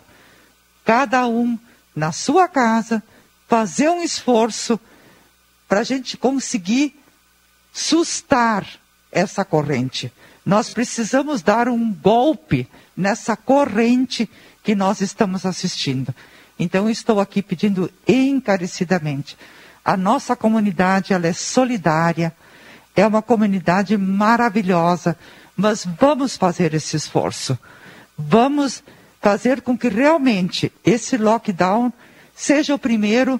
[0.84, 1.58] Cada um
[1.96, 3.04] na sua casa,
[3.48, 4.80] fazer um esforço
[5.68, 6.98] para a gente conseguir
[7.74, 8.66] sustar
[9.12, 10.12] essa corrente.
[10.48, 14.30] Nós precisamos dar um golpe nessa corrente
[14.64, 16.16] que nós estamos assistindo.
[16.58, 19.38] Então, estou aqui pedindo encarecidamente.
[19.84, 22.34] A nossa comunidade ela é solidária,
[22.96, 25.18] é uma comunidade maravilhosa,
[25.54, 27.60] mas vamos fazer esse esforço.
[28.18, 28.82] Vamos
[29.22, 31.92] fazer com que realmente esse lockdown
[32.34, 33.38] seja o primeiro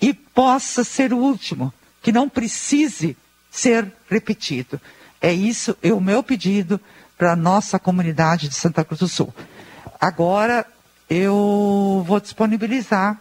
[0.00, 3.14] e possa ser o último, que não precise
[3.50, 4.80] ser repetido.
[5.20, 6.80] É isso, é o meu pedido
[7.16, 9.34] para a nossa comunidade de Santa Cruz do Sul.
[10.00, 10.66] Agora,
[11.08, 13.18] eu vou disponibilizar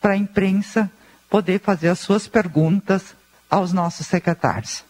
[0.00, 0.90] para a imprensa
[1.28, 3.14] poder fazer as suas perguntas
[3.50, 4.84] aos nossos secretários.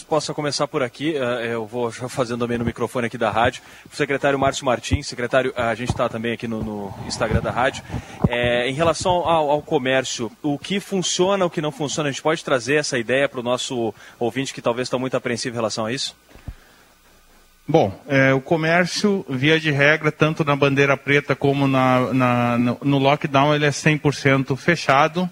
[0.00, 1.16] Possa começar por aqui.
[1.16, 3.62] Eh, eu vou já fazendo também no microfone aqui da rádio.
[3.92, 7.82] O secretário Márcio Martins, secretário, a gente está também aqui no, no, Instagram da rádio.
[8.28, 12.22] É, em relação ao, ao, comércio, o que funciona, o que não funciona, a gente
[12.22, 15.86] pode trazer essa ideia para o nosso ouvinte que talvez está muito apreensivo em relação
[15.86, 16.16] a isso?
[17.66, 22.98] Bom, é, o comércio, via de regra, tanto na bandeira preta como na, na no
[22.98, 25.30] lockdown, ele é 100% fechado.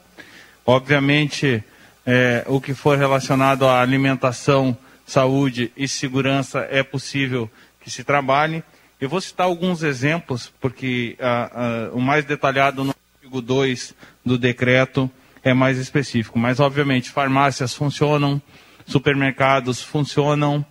[0.65, 1.65] Obviamente,
[2.07, 8.63] é, o que for relacionado à alimentação, saúde e segurança é possível que se trabalhe.
[9.01, 14.37] Eu vou citar alguns exemplos, porque ah, ah, o mais detalhado no artigo 2 do
[14.37, 15.11] decreto
[15.43, 16.39] é mais específico.
[16.39, 18.41] Mas, obviamente, farmácias funcionam,
[18.87, 20.65] supermercados funcionam,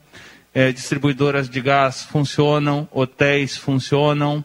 [0.54, 4.44] é, distribuidoras de gás funcionam, hotéis funcionam,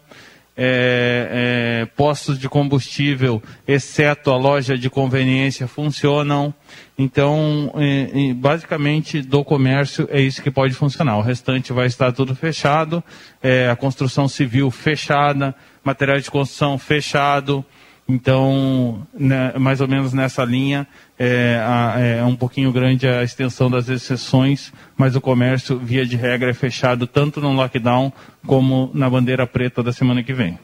[0.56, 6.54] é, é, postos de combustível, exceto a loja de conveniência, funcionam.
[6.96, 11.18] Então, é, basicamente, do comércio é isso que pode funcionar.
[11.18, 13.02] O restante vai estar tudo fechado,
[13.42, 17.64] é, a construção civil fechada, material de construção fechado,
[18.06, 20.86] então, né, mais ou menos nessa linha,
[21.18, 26.16] é, a, é, um pouquinho grande a extensão das exceções, mas o comércio, via de
[26.16, 28.12] regra, é fechado tanto no lockdown
[28.46, 30.58] como na bandeira preta da semana que vem.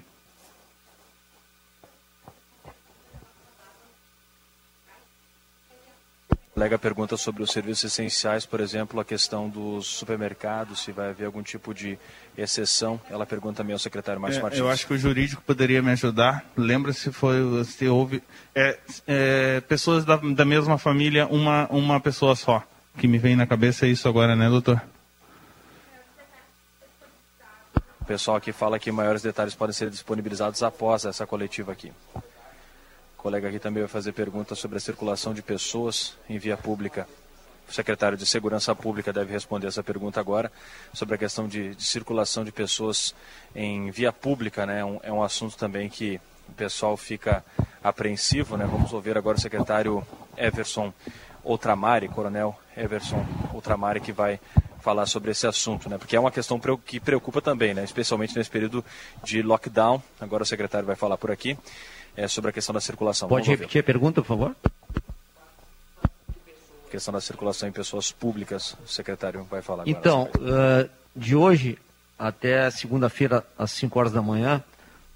[6.61, 11.25] Colega pergunta sobre os serviços essenciais, por exemplo, a questão dos supermercados, se vai haver
[11.25, 11.99] algum tipo de
[12.37, 13.01] exceção.
[13.09, 14.61] Ela pergunta também ao secretário Márcio é, Martins.
[14.61, 16.44] Eu acho que o jurídico poderia me ajudar.
[16.55, 18.23] Lembra se foi se houve
[18.55, 22.62] é, é, pessoas da, da mesma família, uma uma pessoa só.
[22.99, 24.83] Que me vem na cabeça é isso agora, né, doutor?
[28.03, 31.90] O pessoal aqui fala que maiores detalhes podem ser disponibilizados após essa coletiva aqui.
[33.20, 37.06] O colega aqui também vai fazer perguntas sobre a circulação de pessoas em via pública.
[37.68, 40.50] O secretário de Segurança Pública deve responder essa pergunta agora,
[40.94, 43.14] sobre a questão de, de circulação de pessoas
[43.54, 44.64] em via pública.
[44.64, 44.83] Né?
[44.83, 47.44] Um, é um assunto também que o pessoal fica
[47.85, 48.56] apreensivo.
[48.56, 48.64] Né?
[48.64, 50.02] Vamos ouvir agora o secretário
[50.35, 50.90] Everson
[51.44, 54.40] Outramari, coronel Everson Outramari, que vai
[54.80, 55.98] falar sobre esse assunto, né?
[55.98, 57.85] Porque é uma questão que preocupa também, né?
[57.85, 58.83] Especialmente nesse período
[59.22, 60.02] de lockdown.
[60.18, 61.59] Agora o secretário vai falar por aqui
[62.20, 63.28] é, sobre a questão da circulação.
[63.28, 63.90] Pode Vamos repetir ouvir.
[63.90, 64.56] a pergunta, por favor?
[66.02, 69.98] A questão da circulação em pessoas públicas, o secretário vai falar agora.
[69.98, 71.78] Então, uh, de hoje
[72.18, 74.62] até segunda-feira, às 5 horas da manhã,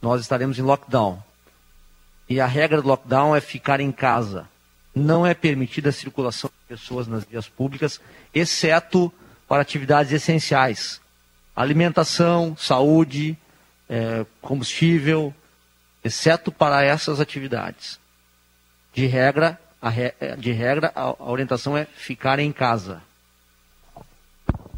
[0.01, 1.23] nós estaremos em lockdown.
[2.27, 4.49] E a regra do lockdown é ficar em casa.
[4.95, 8.01] Não é permitida a circulação de pessoas nas vias públicas,
[8.35, 9.13] exceto
[9.47, 11.03] para atividades essenciais.
[11.55, 13.37] Alimentação, saúde,
[13.91, 15.35] é, combustível,
[16.05, 17.99] exceto para essas atividades.
[18.93, 23.03] De regra, a, re, de regra, a, a orientação é ficar em casa.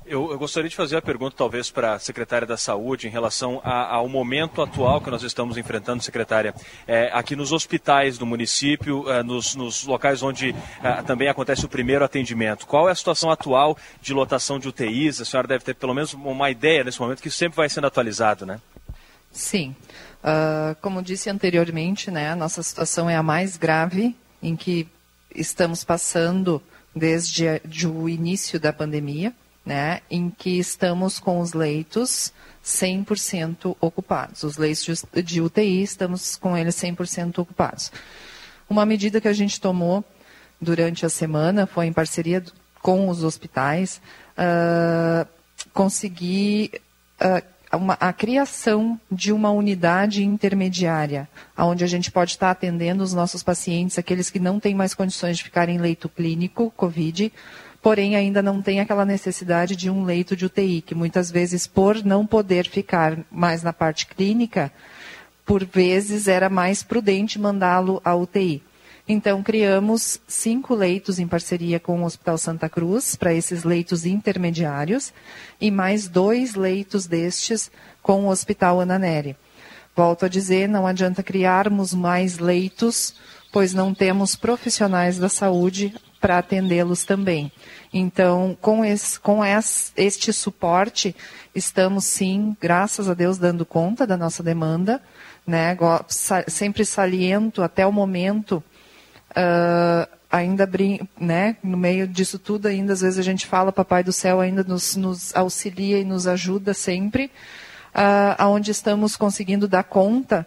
[0.09, 3.61] Eu, eu, gostaria de fazer a pergunta, talvez, para a secretária da Saúde, em relação
[3.65, 6.55] a, ao momento atual que nós estamos enfrentando, secretária,
[6.87, 11.69] é, aqui nos hospitais do município, é, nos, nos, locais onde é, também acontece o
[11.69, 12.69] primeiro atendimento.
[12.69, 15.21] Qual é a situação atual de lotação de UTIs?
[15.21, 18.47] A senhora deve ter pelo menos uma ideia nesse momento, que sempre vai sendo atualizado,
[18.47, 18.61] né?
[19.37, 19.77] Sim.
[20.25, 24.89] Uh, como disse anteriormente, né, a nossa situação é a mais grave em que
[25.35, 26.61] estamos passando
[26.95, 32.33] desde de o início da pandemia, né, em que estamos com os leitos
[32.65, 34.43] 100% ocupados.
[34.43, 37.93] Os leitos de UTI, estamos com eles 100% ocupados.
[38.71, 40.03] Uma medida que a gente tomou
[40.59, 42.43] durante a semana foi em parceria
[42.81, 44.01] com os hospitais
[44.39, 45.29] uh,
[45.75, 46.81] conseguir
[47.21, 53.13] uh, uma, a criação de uma unidade intermediária, onde a gente pode estar atendendo os
[53.13, 57.33] nossos pacientes, aqueles que não têm mais condições de ficar em leito clínico, COVID,
[57.81, 62.05] porém ainda não tem aquela necessidade de um leito de UTI, que muitas vezes, por
[62.05, 64.73] não poder ficar mais na parte clínica,
[65.45, 68.61] por vezes era mais prudente mandá-lo à UTI.
[69.09, 75.13] Então, criamos cinco leitos em parceria com o Hospital Santa Cruz, para esses leitos intermediários,
[75.61, 77.71] e mais dois leitos destes
[78.03, 79.37] com o Hospital Ana Nery.
[79.95, 83.15] Volto a dizer, não adianta criarmos mais leitos,
[83.53, 87.53] pois não temos profissionais da saúde para atendê-los também.
[87.93, 89.41] Então, com, esse, com
[89.97, 91.15] este suporte,
[91.55, 95.01] estamos sim, graças a Deus, dando conta da nossa demanda.
[95.47, 95.79] Né?
[96.49, 98.63] Sempre saliento até o momento
[99.37, 100.69] Uh, ainda
[101.21, 104.65] né, no meio disso tudo, ainda às vezes a gente fala, Papai do Céu ainda
[104.65, 107.27] nos, nos auxilia e nos ajuda sempre,
[107.95, 110.47] uh, aonde estamos conseguindo dar conta,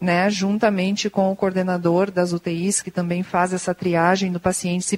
[0.00, 4.96] né, juntamente com o coordenador das UTIs, que também faz essa triagem do paciente, se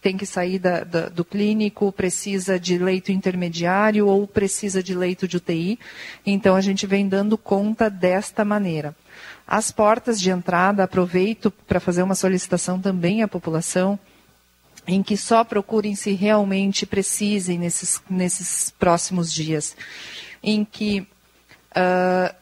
[0.00, 5.26] tem que sair da, da, do clínico, precisa de leito intermediário ou precisa de leito
[5.26, 5.78] de UTI.
[6.24, 8.94] Então a gente vem dando conta desta maneira.
[9.46, 13.98] As portas de entrada, aproveito para fazer uma solicitação também à população,
[14.86, 19.76] em que só procurem se realmente precisem nesses, nesses próximos dias,
[20.42, 21.00] em que
[21.72, 22.34] uh,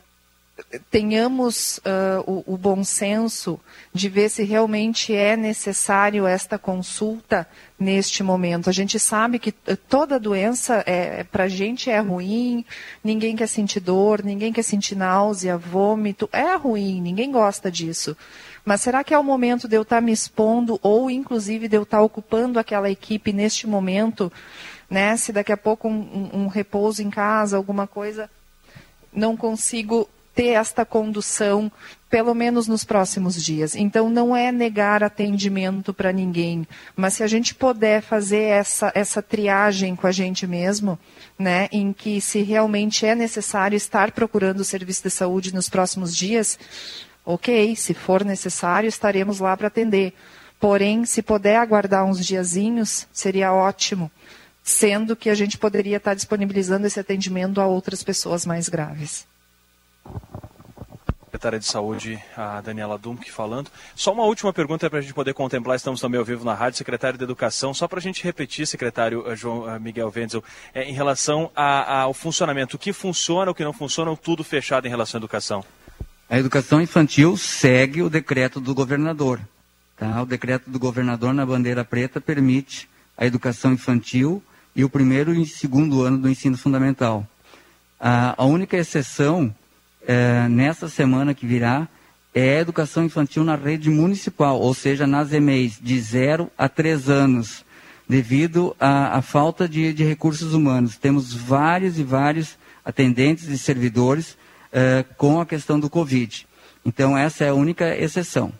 [0.91, 3.59] tenhamos uh, o, o, bom senso
[3.93, 7.47] de ver se realmente é necessário esta consulta
[7.79, 8.71] neste momento.
[8.71, 12.65] A gente sabe que toda doença é, para a gente é ruim,
[13.03, 18.17] ninguém quer sentir dor, ninguém quer sentir náusea, vômito, é ruim, ninguém gosta disso.
[18.65, 21.77] Mas será que é o momento de eu estar tá me expondo ou, inclusive, de
[21.77, 24.33] eu estar tá ocupando aquela equipe neste momento,
[24.89, 25.17] né?
[25.17, 28.31] Se daqui a pouco um, um, um repouso em casa, alguma coisa,
[29.13, 31.71] não consigo ter esta condução,
[32.11, 33.77] pelo menos nos próximos dias.
[33.77, 36.67] Então, não é negar atendimento para ninguém,
[36.97, 40.99] mas se a gente puder fazer essa, essa triagem com a gente mesmo,
[41.39, 46.17] né, em que se realmente é necessário estar procurando o serviço de saúde nos próximos
[46.17, 46.59] dias,
[47.25, 50.13] ok, se for necessário, estaremos lá para atender.
[50.59, 54.11] Porém, se puder aguardar uns diazinhos, seria ótimo,
[54.63, 59.27] sendo que a gente poderia estar disponibilizando esse atendimento a outras pessoas mais graves
[61.35, 63.69] secretária de Saúde, a Daniela Dumke, falando.
[63.97, 66.79] Só uma última pergunta para a gente poder contemplar, estamos também ao vivo na rádio,
[66.79, 70.85] secretário de Educação, só para a gente repetir, secretário eh, João eh, Miguel Wenzel, é,
[70.85, 74.91] em relação a, ao funcionamento, o que funciona, o que não funciona, tudo fechado em
[74.91, 75.65] relação à educação?
[76.31, 79.41] A educação infantil segue o decreto do governador.
[79.97, 80.23] Tá?
[80.23, 84.41] O decreto do governador na bandeira preta permite a educação infantil
[84.77, 87.27] e o primeiro e segundo ano do ensino fundamental.
[87.99, 89.53] A, a única exceção
[90.07, 91.89] é, nessa semana que virá
[92.35, 97.09] é a educação infantil na rede municipal, ou seja, nas EMEIs, de 0 a 3
[97.09, 97.65] anos,
[98.09, 100.97] devido à, à falta de, de, recursos humanos.
[100.97, 104.37] Temos vários e vários atendentes e servidores
[104.73, 106.47] é, com a questão do Covid.
[106.85, 108.53] Então, essa é a única exceção.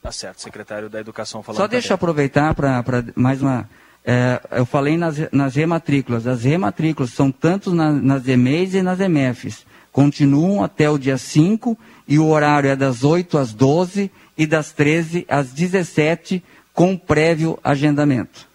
[0.00, 1.60] Tá certo, secretário da Educação falando.
[1.60, 3.68] Só deixa eu aproveitar para mais uma
[4.06, 6.28] é, eu falei nas, nas rematrículas.
[6.28, 9.66] As rematrículas são tanto na, nas EMEIs e nas EMEFs.
[9.90, 11.76] Continuam até o dia 5
[12.06, 16.42] e o horário é das 8 às 12 e das 13 às 17
[16.72, 18.46] com prévio agendamento.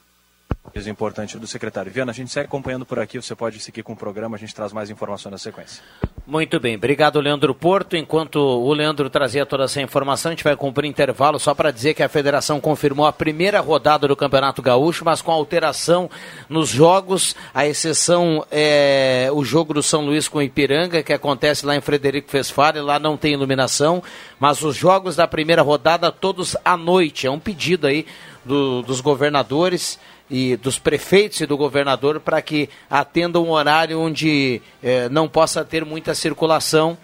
[0.73, 1.91] Isso importante do secretário.
[1.91, 4.55] Viana, a gente segue acompanhando por aqui, você pode seguir com o programa, a gente
[4.55, 5.83] traz mais informações na sequência.
[6.25, 7.97] Muito bem, obrigado Leandro Porto.
[7.97, 11.93] Enquanto o Leandro trazia toda essa informação, a gente vai cumprir intervalo só para dizer
[11.93, 16.09] que a federação confirmou a primeira rodada do Campeonato Gaúcho, mas com alteração
[16.47, 21.65] nos jogos, a exceção é o jogo do São Luís com o Ipiranga, que acontece
[21.65, 24.01] lá em Frederico Fesfari, lá não tem iluminação,
[24.39, 27.27] mas os jogos da primeira rodada todos à noite.
[27.27, 28.05] É um pedido aí
[28.43, 34.61] do, dos governadores e dos prefeitos e do governador para que atendam um horário onde
[34.81, 36.97] eh, não possa ter muita circulação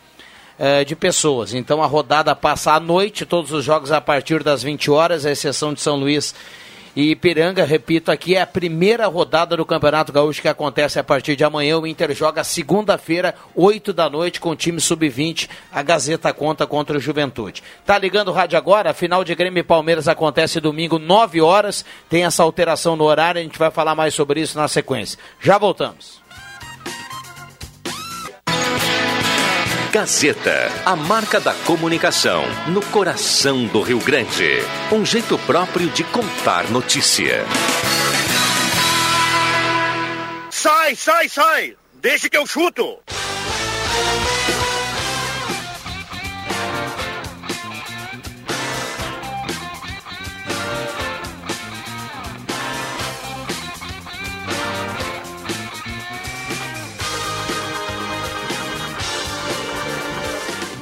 [0.58, 1.54] eh, de pessoas.
[1.54, 5.32] Então a rodada passa à noite, todos os jogos a partir das 20 horas, a
[5.32, 6.34] exceção de São Luís
[6.98, 11.36] e Ipiranga, repito aqui, é a primeira rodada do Campeonato Gaúcho que acontece a partir
[11.36, 11.78] de amanhã.
[11.78, 15.48] O Inter joga segunda-feira, 8 da noite, com o time sub-20.
[15.72, 17.62] A Gazeta conta contra o Juventude.
[17.86, 18.90] Tá ligando o rádio agora?
[18.90, 21.86] A final de Grêmio e Palmeiras acontece domingo, 9 horas.
[22.10, 25.20] Tem essa alteração no horário, a gente vai falar mais sobre isso na sequência.
[25.40, 26.26] Já voltamos.
[29.98, 34.60] Gazeta, a marca da comunicação no coração do Rio Grande.
[34.92, 37.44] Um jeito próprio de contar notícia.
[40.52, 41.76] Sai, sai, sai!
[41.96, 43.00] Deixe que eu chuto!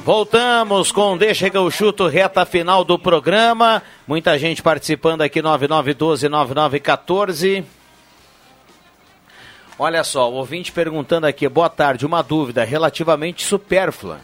[0.06, 3.82] Voltamos com Deixa que eu chuto, reta final do programa.
[4.06, 7.64] Muita gente participando aqui, 9912-9914.
[9.76, 14.20] Olha só, o ouvinte perguntando aqui, boa tarde, uma dúvida relativamente supérflua.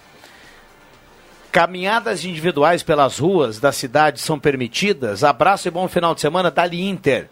[1.50, 5.24] Caminhadas individuais pelas ruas da cidade são permitidas?
[5.24, 7.28] Abraço e bom final de semana, Dali Inter.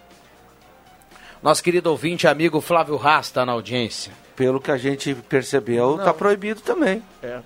[1.41, 4.13] Nosso querido ouvinte amigo Flávio Rasta na audiência.
[4.35, 7.01] Pelo que a gente percebeu, está proibido também.
[7.23, 7.39] É.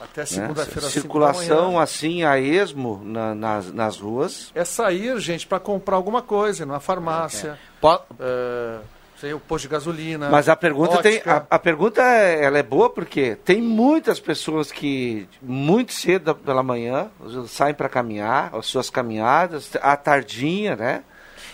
[0.00, 0.26] Até né?
[0.26, 0.82] segunda-feira.
[0.82, 0.92] Né?
[0.92, 4.50] Circulação assim a esmo na, nas, nas ruas.
[4.54, 7.58] É sair, gente, para comprar alguma coisa, numa farmácia.
[7.82, 7.88] É.
[8.20, 8.78] É,
[9.20, 10.28] sei, o posto de gasolina.
[10.28, 14.70] Mas a pergunta tem, a, a, pergunta é, ela é boa porque tem muitas pessoas
[14.70, 17.10] que muito cedo pela manhã
[17.46, 21.02] saem para caminhar, as suas caminhadas, à tardinha, né?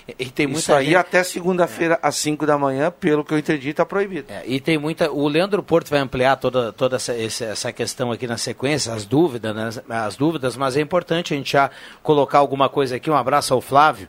[0.07, 0.97] E tem muita Isso aí gente...
[0.97, 1.99] até segunda-feira, é.
[2.07, 4.31] às 5 da manhã, pelo que eu entendi, está proibido.
[4.31, 5.11] É, e tem muita.
[5.11, 9.55] O Leandro Porto vai ampliar toda, toda essa, essa questão aqui na sequência, as dúvidas,
[9.55, 11.71] né, as dúvidas, mas é importante a gente já
[12.03, 13.11] colocar alguma coisa aqui.
[13.11, 14.07] Um abraço ao Flávio.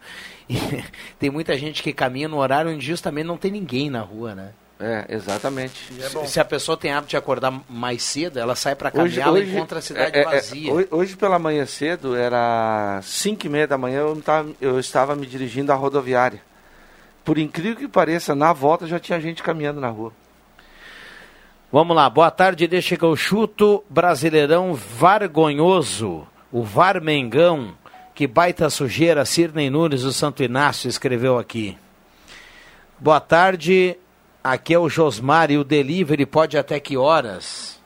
[1.18, 4.52] Tem muita gente que caminha no horário onde justamente não tem ninguém na rua, né?
[4.80, 5.94] É, exatamente.
[6.00, 9.42] É se a pessoa tem hábito de acordar mais cedo, ela sai para caminhar, hoje,
[9.42, 10.72] ela encontra a cidade é, é, é vazia.
[10.72, 15.16] É, hoje pela manhã cedo, era 5 e meia da manhã, eu, tava, eu estava
[15.16, 16.42] me dirigindo à rodoviária.
[17.24, 20.12] Por incrível que pareça, na volta já tinha gente caminhando na rua.
[21.72, 23.84] Vamos lá, boa tarde, deixa que eu chuto.
[23.90, 26.28] Brasileirão vergonhoso.
[26.52, 27.74] O Varmengão,
[28.14, 31.78] que baita sujeira, Cirnei Nunes, o Santo Inácio, escreveu aqui.
[33.00, 33.98] Boa tarde,
[34.46, 37.80] aqui é o Josmar e o delivery pode até que horas?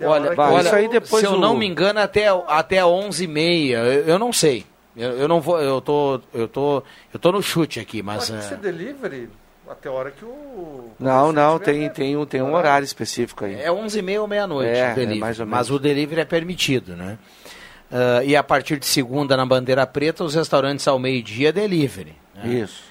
[0.00, 1.38] Olha, olha isso aí depois se eu o...
[1.38, 4.66] não me engano, até, até 11h30, eu, eu não sei.
[4.96, 6.82] Eu, eu, não vou, eu tô, eu tô,
[7.14, 8.28] eu tô no chute aqui, mas.
[8.28, 8.48] Pode é...
[8.48, 9.30] ser delivery
[9.70, 10.90] até a hora que o.
[10.98, 13.54] Não, não, tem, tem, um, tem um horário específico aí.
[13.54, 15.16] É 11h30 ou meia-noite é, o delivery.
[15.16, 15.58] É mais ou menos.
[15.58, 17.16] Mas o delivery é permitido, né?
[17.90, 22.16] Uh, e a partir de segunda na Bandeira Preta, os restaurantes ao meio-dia delivery.
[22.34, 22.48] Né?
[22.48, 22.82] Isso.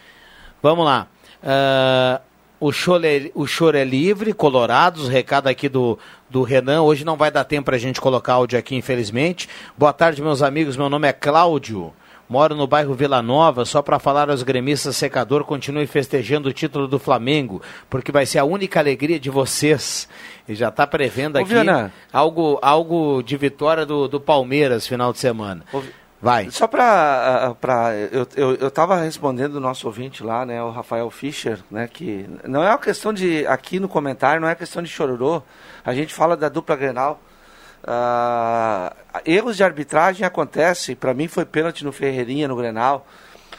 [0.62, 1.08] Vamos lá.
[1.44, 2.31] Uh,
[2.62, 5.98] o choro, é, o choro é livre, Colorados, recado aqui do,
[6.30, 6.84] do Renan.
[6.84, 9.50] Hoje não vai dar tempo para a gente colocar áudio aqui, infelizmente.
[9.76, 10.78] Boa tarde, meus amigos.
[10.78, 11.92] Meu nome é Cláudio.
[12.30, 16.88] Moro no bairro Vila Nova, só para falar aos gremistas secador, continue festejando o título
[16.88, 20.08] do Flamengo, porque vai ser a única alegria de vocês.
[20.48, 21.54] E já está prevendo aqui
[22.14, 25.66] algo, algo de vitória do, do Palmeiras final de semana.
[25.74, 25.82] Ô,
[26.22, 26.52] vai.
[26.52, 27.56] Só para.
[28.12, 32.64] Eu, eu, eu respondendo o nosso ouvinte lá, né, o Rafael Fischer, né, que não
[32.64, 33.46] é uma questão de.
[33.48, 35.42] Aqui no comentário, não é questão de chororô.
[35.84, 37.20] A gente fala da dupla Grenal.
[37.84, 38.96] Uh,
[39.26, 40.96] erros de arbitragem acontecem.
[40.96, 43.08] Para mim foi pênalti no Ferreirinha, no Grenal.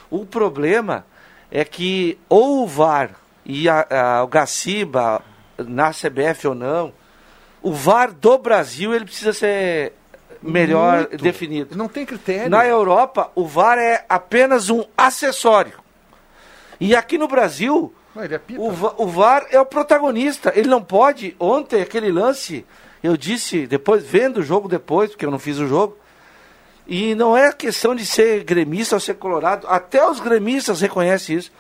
[0.08, 1.04] O problema
[1.50, 3.10] é que ou o VAR
[3.44, 5.22] e a, a, o Gaciba,
[5.58, 6.92] na CBF ou não,
[7.60, 9.94] o VAR do Brasil ele precisa ser
[10.43, 11.22] melhor Muito.
[11.22, 11.76] definido.
[11.76, 12.51] Não tem critério.
[12.51, 15.74] Na Europa, o VAR é apenas um acessório.
[16.80, 20.53] E aqui no Brasil, é o, o VAR é o protagonista.
[20.55, 21.36] Ele não pode.
[21.38, 22.64] Ontem, aquele lance
[23.03, 25.97] eu disse, depois, vendo o jogo depois, porque eu não fiz o jogo,
[26.86, 31.51] e não é questão de ser gremista ou ser colorado, até os gremistas reconhecem isso.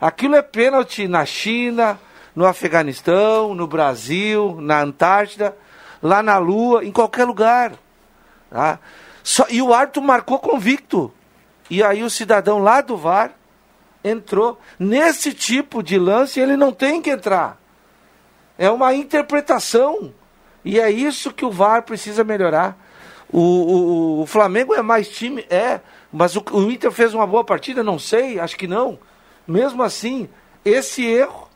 [0.00, 1.98] Aquilo é pênalti na China,
[2.34, 5.56] no Afeganistão, no Brasil, na Antártida,
[6.00, 7.72] lá na Lua, em qualquer lugar.
[8.52, 8.78] Tá?
[9.24, 11.12] Só, e o árbitro marcou convicto.
[11.70, 13.32] E aí o cidadão lá do VAR
[14.04, 14.60] entrou.
[14.78, 17.58] Nesse tipo de lance ele não tem que entrar.
[18.58, 20.12] É uma interpretação.
[20.62, 22.76] E é isso que o VAR precisa melhorar.
[23.32, 25.46] O, o, o Flamengo é mais time?
[25.48, 25.80] É.
[26.12, 27.82] Mas o, o Inter fez uma boa partida?
[27.82, 28.98] Não sei, acho que não.
[29.48, 30.28] Mesmo assim,
[30.62, 31.48] esse erro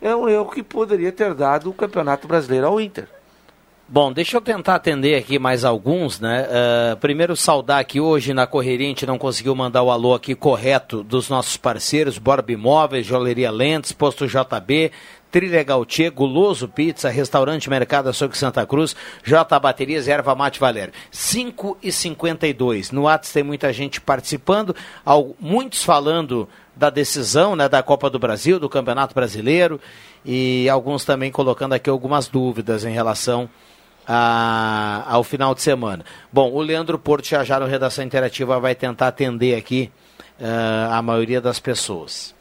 [0.00, 3.08] é um erro que poderia ter dado o Campeonato Brasileiro ao Inter.
[3.86, 6.48] Bom, deixa eu tentar atender aqui mais alguns, né?
[6.48, 10.34] Uh, primeiro saudar aqui hoje na correria, a gente não conseguiu mandar o alô aqui
[10.34, 14.90] correto dos nossos parceiros, Borba Imóveis, Joalheria Lentes, Posto JB,
[15.30, 20.94] Trilha Gautier, Guloso Pizza, Restaurante Mercado Açougue Santa Cruz, J Baterias, Erva Mate Valério.
[21.10, 24.74] 5 e 52 No Atos tem muita gente participando,
[25.38, 29.78] muitos falando da decisão né, da Copa do Brasil, do Campeonato Brasileiro,
[30.24, 33.50] e alguns também colocando aqui algumas dúvidas em relação
[34.06, 36.04] a, ao final de semana.
[36.32, 39.90] Bom, o Leandro Porto já já no Redação Interativa vai tentar atender aqui
[40.40, 42.34] uh, a maioria das pessoas.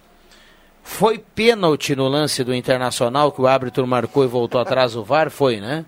[0.84, 5.30] Foi pênalti no lance do Internacional que o árbitro marcou e voltou atrás do VAR?
[5.32, 5.86] Foi, né?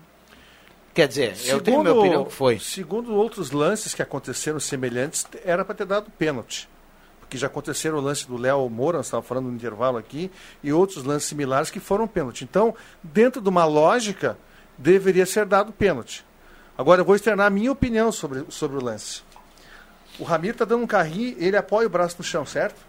[0.94, 2.58] Quer dizer, segundo, eu tenho minha opinião que foi.
[2.58, 6.66] Segundo outros lances que aconteceram semelhantes, era para ter dado pênalti.
[7.20, 10.30] Porque já aconteceram o lance do Léo Moura, nós estávamos falando no intervalo aqui,
[10.64, 12.44] e outros lances similares que foram pênalti.
[12.44, 14.38] Então, dentro de uma lógica,
[14.78, 16.24] deveria ser dado pênalti.
[16.76, 19.22] Agora, eu vou externar a minha opinião sobre, sobre o lance.
[20.18, 22.80] O Ramiro está dando um carrinho, ele apoia o braço no chão, certo?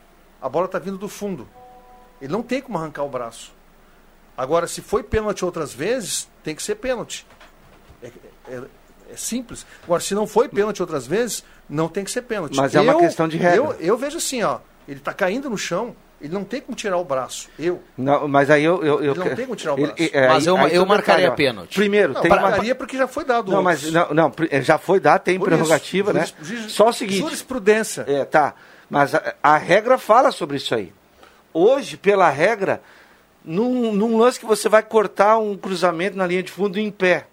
[0.41, 1.47] A bola está vindo do fundo.
[2.21, 3.53] Ele não tem como arrancar o braço.
[4.37, 7.25] Agora, se foi pênalti outras vezes, tem que ser pênalti.
[8.03, 8.11] É,
[8.49, 8.63] é,
[9.11, 9.65] é simples.
[9.83, 12.55] Agora, se não foi pênalti outras vezes, não tem que ser pênalti.
[12.55, 13.57] Mas é uma questão de regra.
[13.57, 14.59] Eu, eu vejo assim, ó.
[14.87, 17.49] Ele está caindo no chão, ele não tem como tirar o braço.
[17.59, 17.81] Eu.
[17.97, 18.83] Não, mas aí eu.
[18.83, 19.93] eu, eu ele não tem como tirar o braço.
[19.97, 21.75] Ele, é, mas eu, eu marcaria pênalti.
[21.75, 22.75] Primeiro, não, tem marcaria uma...
[22.75, 23.51] porque já foi dado.
[23.51, 26.45] Não, mas não, não, já foi dado, tem Por prerrogativa, isso, né?
[26.45, 27.19] Juris, Só o seguinte.
[27.19, 28.05] Jurisprudência.
[28.07, 28.55] É, tá.
[28.89, 30.93] Mas a, a regra fala sobre isso aí
[31.57, 32.81] hoje, pela regra,
[33.43, 37.25] num, num, lance que você vai cortar um cruzamento na linha de fundo em pé,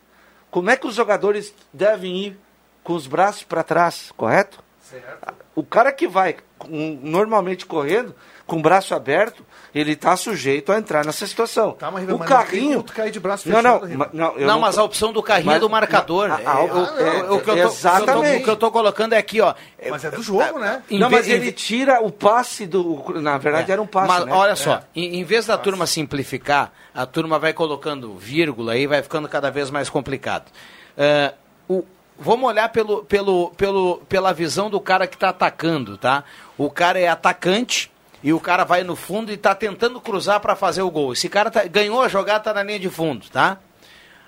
[0.51, 2.39] como é que os jogadores devem ir
[2.83, 4.63] com os braços para trás, correto?
[4.81, 5.35] Certo.
[5.55, 6.37] O cara que vai
[6.69, 8.15] normalmente correndo,
[8.47, 11.73] com o braço aberto, ele está sujeito a entrar nessa situação.
[11.73, 12.79] Tá, mas, o mas carrinho.
[12.79, 15.57] Não, cair de braço fechado, não, não, não, não, mas a opção do carrinho mas,
[15.57, 16.31] é do marcador.
[16.31, 18.43] A, a, exatamente.
[18.43, 19.55] O que eu estou colocando é aqui, ó.
[19.89, 20.83] Mas é do jogo, né?
[20.91, 23.03] Não, mas ele tira o passe do.
[23.21, 23.73] Na verdade, é.
[23.73, 24.09] era um passe.
[24.09, 24.33] Mas né?
[24.33, 24.83] olha só, é.
[24.95, 29.51] em, em, vez da turma simplificar, a turma vai colocando vírgula e vai ficando cada
[29.51, 30.51] vez mais complicado.
[30.97, 31.35] Uh,
[31.69, 31.85] o,
[32.19, 36.25] vamos olhar pelo, pelo, pelo, pela visão do cara que está atacando, tá?
[36.57, 37.91] O cara é atacante
[38.25, 41.13] e o cara vai no fundo e está tentando cruzar para fazer o gol.
[41.13, 43.59] Esse cara tá, ganhou a jogada, está na linha de fundo, tá?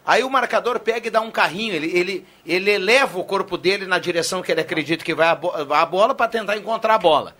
[0.04, 3.86] Aí o marcador pega e dá um carrinho, ele, ele, ele eleva o corpo dele
[3.86, 6.98] na direção que ele acredita que vai a, bo a bola para tentar encontrar a
[6.98, 7.34] bola.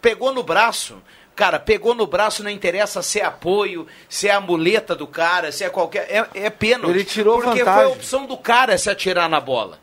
[0.00, 1.02] Pegou no braço,
[1.34, 5.50] cara, pegou no braço, não interessa se é apoio, se é a muleta do cara,
[5.50, 6.06] se é qualquer.
[6.08, 6.94] É, é pênalti.
[6.94, 7.82] Ele tirou Porque vantagem.
[7.82, 9.80] foi a opção do cara se atirar na bola.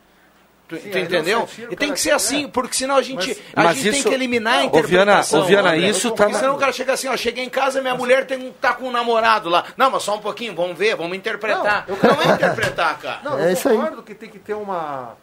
[0.67, 1.47] Tu, Sim, tu entendeu?
[1.69, 4.11] E tem que ser assim, porque senão a gente, mas, a mas gente isso, tem
[4.11, 5.41] que eliminar a interpretação.
[5.41, 6.23] Ô, Viana, Viana isso tá...
[6.23, 8.85] Porque senão o cara chega assim, ó, cheguei em casa minha mulher tem, tá com
[8.85, 9.65] um namorado lá.
[9.75, 11.85] Não, mas só um pouquinho, vamos ver, vamos interpretar.
[11.87, 12.15] Não, eu...
[12.15, 13.19] não é interpretar, cara.
[13.23, 15.17] Não, eu é concordo que tem que ter uma...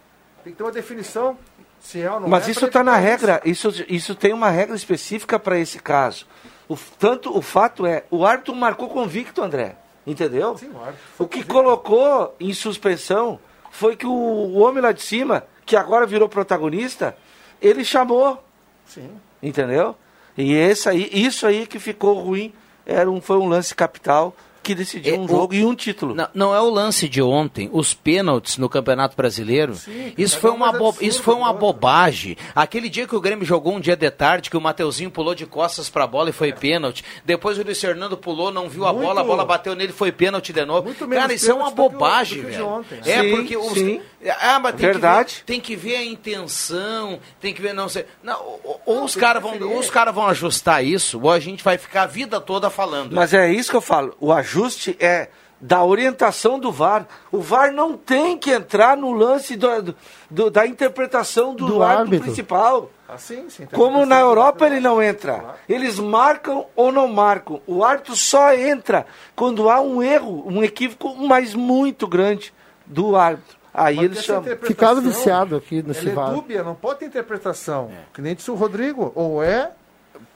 [0.44, 1.38] Tem que ter uma definição
[1.80, 4.76] se é ou não Mas é, isso está na regra, isso, isso tem uma regra
[4.76, 6.26] específica para esse caso.
[6.68, 9.76] O, tanto o fato é, o árbitro marcou convicto, André.
[10.06, 10.56] Entendeu?
[10.56, 10.70] Sim,
[11.18, 11.54] o, o que convicto.
[11.54, 13.40] colocou em suspensão
[13.70, 17.16] foi que o, homem lá de cima que agora virou protagonista,
[17.62, 18.42] ele chamou.
[18.84, 19.08] Sim.
[19.42, 19.96] Entendeu?
[20.36, 22.52] E esse aí, isso aí que ficou ruim
[22.84, 26.14] era um, foi um lance capital que decidiu é, um jogo o, e um título.
[26.14, 29.74] Não, não, é o lance de ontem, os pênaltis no Campeonato Brasileiro.
[29.74, 32.36] Sim, isso, foi uma bo, absurdo, isso foi uma bobagem.
[32.54, 35.46] Aquele dia que o Grêmio jogou um dia de tarde, que o Mateuzinho pulou de
[35.46, 36.52] costas para a bola e foi é.
[36.52, 37.04] pênalti.
[37.24, 40.12] Depois o Luiz Fernando pulou, não viu a Muito, bola, a bola bateu nele, foi
[40.12, 40.94] pênalti de novo.
[40.94, 42.84] Cara, isso é uma bobagem, velho.
[43.04, 44.00] É sim, porque os, sim.
[44.40, 45.32] Ah, mas tem Verdade.
[45.32, 48.04] Que ver, tem que ver a intenção, tem que ver não sei.
[48.22, 51.64] Não, ou, ou os caras vão, ou os cara vão ajustar isso, ou a gente
[51.64, 53.14] vai ficar a vida toda falando.
[53.14, 54.14] Mas é isso que eu falo.
[54.20, 55.28] O ajuste é
[55.60, 57.06] da orientação do VAR.
[57.30, 59.94] O VAR não tem que entrar no lance do,
[60.30, 62.90] do, da interpretação do, do árbitro, árbitro principal.
[63.06, 65.56] Assim, sim, Como na Europa ele não entra.
[65.68, 67.60] Eles marcam ou não marcam.
[67.66, 69.04] O árbitro só entra
[69.36, 72.54] quando há um erro, um equívoco, mas muito grande
[72.86, 73.58] do árbitro.
[73.72, 74.56] Aí Mas eles chamam.
[74.62, 76.30] Ficado viciado aqui nesse VAR.
[76.30, 77.90] É dúbia, não pode ter interpretação.
[77.92, 78.02] É.
[78.14, 79.12] Que nem disse o Rodrigo.
[79.14, 79.72] Ou é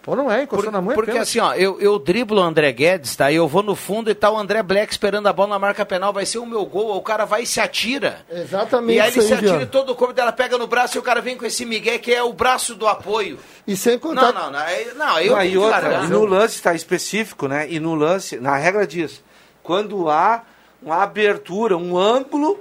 [0.07, 1.29] ou não é, encostou Por, na mão Porque pênalti.
[1.29, 3.33] assim, ó, eu, eu driblo o André Guedes, tá?
[3.33, 6.13] Eu vou no fundo e tá o André Black esperando a bola na marca penal,
[6.13, 8.25] vai ser o meu gol, o cara vai e se atira.
[8.31, 8.97] Exatamente.
[8.97, 11.03] E aí ele se atira e todo o corpo dela pega no braço e o
[11.03, 13.39] cara vem com esse migué que é o braço do apoio.
[13.67, 14.33] E sem contar...
[14.33, 14.59] Não, não, não.
[14.59, 17.67] Aí, não, eu não, e outra, no lance está específico, né?
[17.71, 19.23] E no lance, na regra diz,
[19.63, 20.43] quando há
[20.83, 22.61] uma abertura, um ângulo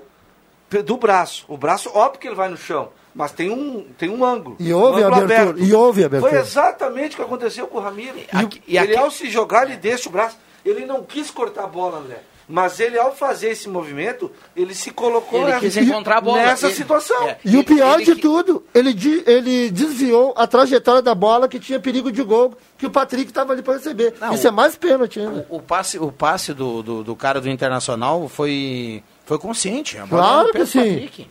[0.85, 1.45] do braço.
[1.47, 4.55] O braço, óbvio que ele vai no chão mas tem um, tem um ângulo.
[4.59, 5.49] E houve um abertura.
[5.49, 5.63] Aberto.
[5.63, 6.31] E houve abertura.
[6.31, 8.17] Foi exatamente o que aconteceu com o Ramiro.
[8.17, 8.97] E, aqui, e ele, aqui...
[8.97, 10.37] ao se jogar, ele deixa o braço.
[10.65, 12.21] Ele não quis cortar a bola, André.
[12.47, 16.37] Mas ele, ao fazer esse movimento, ele se colocou ele quis encontrar a bola.
[16.39, 17.27] nessa ele, situação.
[17.27, 18.95] É, e o pior de tudo, ele,
[19.25, 23.53] ele desviou a trajetória da bola que tinha perigo de gol, que o Patrick estava
[23.53, 24.13] ali para receber.
[24.19, 25.47] Não, Isso o, é mais pênalti ainda.
[25.49, 29.97] O, o passe, o passe do, do, do, cara do Internacional foi, foi consciente.
[30.09, 30.79] claro que sim.
[30.79, 31.27] Patrick.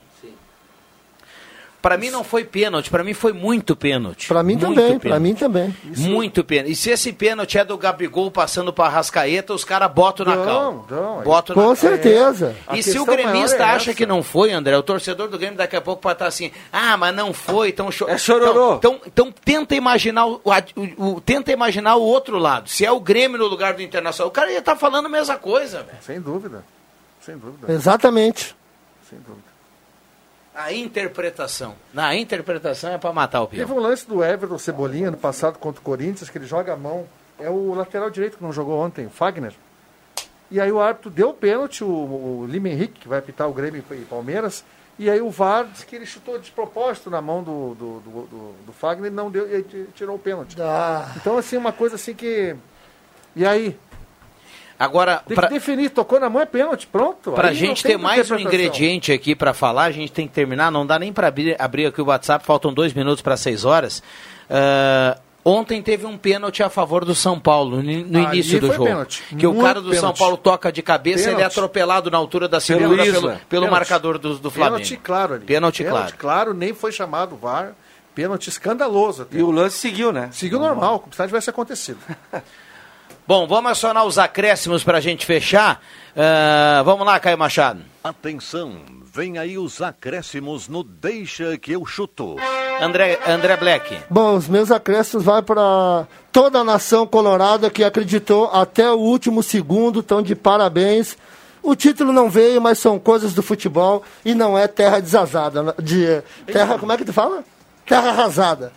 [1.82, 4.28] Para mim não foi pênalti, para mim foi muito pênalti.
[4.28, 5.76] Para mim muito também, para mim também.
[5.96, 6.70] Muito pênalti.
[6.70, 10.86] E se esse pênalti é do Gabigol passando para Rascaeta, os caras botam na cal.
[10.88, 12.54] Não, botam Com na certeza.
[12.68, 12.78] É.
[12.78, 15.74] E se o gremista é acha que não foi, André, o torcedor do Grêmio daqui
[15.74, 18.08] a pouco pode estar assim, ah, mas não foi, então cho...
[18.08, 18.76] É chororô.
[18.76, 22.68] Então, então, então, tenta imaginar o, o, o, tenta imaginar o outro lado.
[22.68, 25.08] Se é o Grêmio no lugar do Internacional, o cara ia estar tá falando a
[25.08, 25.98] mesma coisa, velho.
[26.00, 26.64] Sem dúvida.
[27.20, 27.72] Sem dúvida.
[27.72, 28.54] Exatamente.
[29.10, 29.51] Sem dúvida.
[30.54, 31.74] A interpretação.
[31.94, 33.60] Na interpretação é para matar o pior.
[33.60, 36.76] Teve um lance do Everton Cebolinha no passado contra o Corinthians, que ele joga a
[36.76, 37.06] mão.
[37.38, 39.54] É o lateral direito que não jogou ontem, o Fagner.
[40.50, 43.54] E aí o árbitro deu o pênalti, o, o Lima Henrique, que vai apitar o
[43.54, 44.62] Grêmio e Palmeiras.
[44.98, 48.10] E aí o VAR disse que ele chutou de propósito na mão do, do, do,
[48.26, 49.62] do, do Fagner e não deu, e
[49.94, 50.60] tirou o pênalti.
[50.60, 51.10] Ah.
[51.16, 52.54] Então, assim, uma coisa assim que.
[53.34, 53.78] E aí?
[54.82, 55.46] Agora, tem pra...
[55.46, 57.30] que definir, tocou na mão é pênalti, pronto.
[57.30, 60.72] Para a gente ter mais um ingrediente aqui para falar, a gente tem que terminar,
[60.72, 64.02] não dá nem para abrir, abrir aqui o WhatsApp, faltam dois minutos para seis horas.
[64.50, 68.86] Uh, ontem teve um pênalti a favor do São Paulo, no, início do jogo.
[68.86, 69.22] Pênalti.
[69.28, 70.00] Que Muito o cara do pênalti.
[70.00, 71.36] São Paulo toca de cabeça, pênalti.
[71.36, 74.78] ele é atropelado na altura da segunda pelo, pelo, pelo marcador do, do Flamengo.
[74.78, 75.44] Pênalti claro ali.
[75.44, 76.16] Pênalti, pênalti claro.
[76.18, 77.72] claro, nem foi chamado VAR.
[78.16, 79.22] Pênalti escandaloso.
[79.22, 79.38] Até.
[79.38, 80.28] E o lance seguiu, né?
[80.32, 81.98] Seguiu normal, como se tivesse acontecido.
[83.26, 85.80] Bom, vamos acionar os acréscimos para a gente fechar.
[86.10, 87.80] Uh, vamos lá, Caio Machado.
[88.02, 88.80] Atenção,
[89.14, 92.36] vem aí os acréscimos no Deixa que eu chuto.
[92.80, 93.96] André, André Black.
[94.10, 99.40] Bom, os meus acréscimos vai para toda a nação colorada que acreditou até o último
[99.40, 101.16] segundo, então de parabéns.
[101.62, 105.76] O título não veio, mas são coisas do futebol e não é terra desazada.
[105.80, 107.44] De, terra, como é que tu fala?
[107.86, 108.72] Terra arrasada.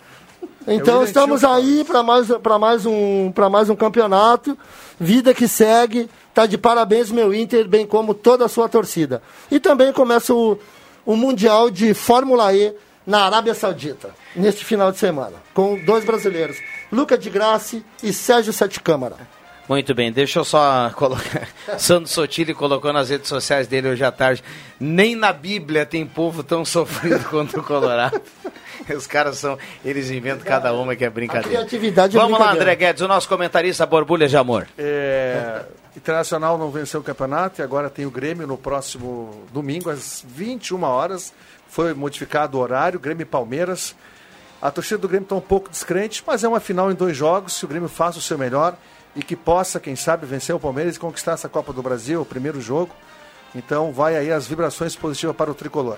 [0.68, 2.28] Então estamos aí para mais,
[2.59, 4.57] mais, um, mais um campeonato.
[4.99, 6.09] Vida que segue.
[6.34, 9.22] Tá de parabéns, meu Inter, bem como toda a sua torcida.
[9.49, 10.57] E também começa o,
[11.05, 12.74] o Mundial de Fórmula E
[13.05, 16.57] na Arábia Saudita, neste final de semana, com dois brasileiros,
[16.91, 19.16] Luca de Graça e Sérgio Sete Câmara.
[19.68, 21.47] Muito bem, deixa eu só colocar.
[21.80, 24.43] Sandro Sotile colocou nas redes sociais dele hoje à tarde.
[24.80, 28.22] Nem na Bíblia tem povo tão sofrido quanto o Colorado.
[28.95, 29.57] Os caras são.
[29.84, 31.47] Eles inventam cada uma que é brincadeira.
[31.47, 34.68] A criatividade é Vamos lá, André Guedes, o nosso comentarista Borbulha de Amor.
[34.78, 35.63] É,
[35.97, 40.84] Internacional não venceu o campeonato e agora tem o Grêmio no próximo domingo, às 21
[40.84, 41.34] horas.
[41.68, 43.95] Foi modificado o horário, Grêmio e Palmeiras.
[44.61, 47.53] A torcida do Grêmio está um pouco descrente, mas é uma final em dois jogos.
[47.53, 48.76] Se o Grêmio faz o seu melhor
[49.16, 52.26] e que possa, quem sabe, vencer o Palmeiras e conquistar essa Copa do Brasil, o
[52.26, 52.93] primeiro jogo.
[53.55, 55.97] Então vai aí as vibrações positivas para o tricolor.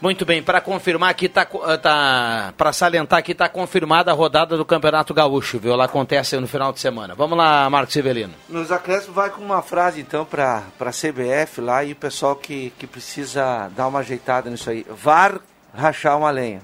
[0.00, 4.64] Muito bem, para confirmar aqui, tá, tá para salientar aqui, está confirmada a rodada do
[4.64, 5.72] Campeonato Gaúcho, viu?
[5.72, 7.16] Ela acontece no final de semana.
[7.16, 8.32] Vamos lá, Marcos Severino.
[8.48, 12.72] Nos acréscimos vai com uma frase, então, para a CBF lá e o pessoal que,
[12.78, 14.86] que precisa dar uma ajeitada nisso aí.
[14.88, 15.40] VAR
[15.74, 16.62] rachar uma lenha.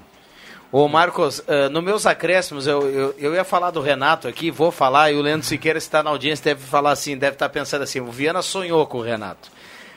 [0.71, 4.71] Ô Marcos, uh, nos meus acréscimos, eu, eu, eu, ia falar do Renato aqui, vou
[4.71, 8.01] falar, e o Leandro Siqueira está na audiência, deve falar assim, deve estar pensando assim,
[8.01, 9.49] o Viana sonhou com o Renato.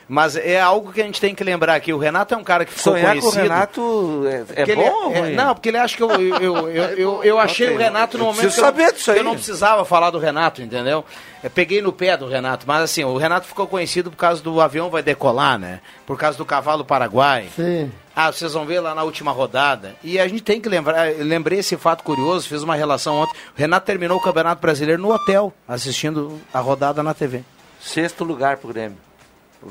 [0.09, 1.93] Mas é algo que a gente tem que lembrar aqui.
[1.93, 3.31] O Renato é um cara que ficou Sonhar conhecido.
[3.31, 4.23] Com o Renato
[4.55, 5.11] é, é bom?
[5.13, 8.25] É, não, porque ele acha que eu, eu, eu, eu, eu achei o Renato no
[8.25, 11.05] momento que, eu, que eu não precisava falar do Renato, entendeu?
[11.43, 14.59] Eu peguei no pé do Renato, mas assim, o Renato ficou conhecido por causa do
[14.59, 15.79] avião vai decolar, né?
[16.07, 17.47] Por causa do cavalo paraguai.
[17.55, 17.91] Sim.
[18.21, 19.95] Ah, vocês vão ver lá na última rodada.
[20.03, 23.33] E a gente tem que lembrar, lembrei esse fato curioso, fiz uma relação ontem.
[23.55, 27.45] O Renato terminou o Campeonato Brasileiro no hotel, assistindo a rodada na TV.
[27.79, 28.97] Sexto lugar pro Grêmio.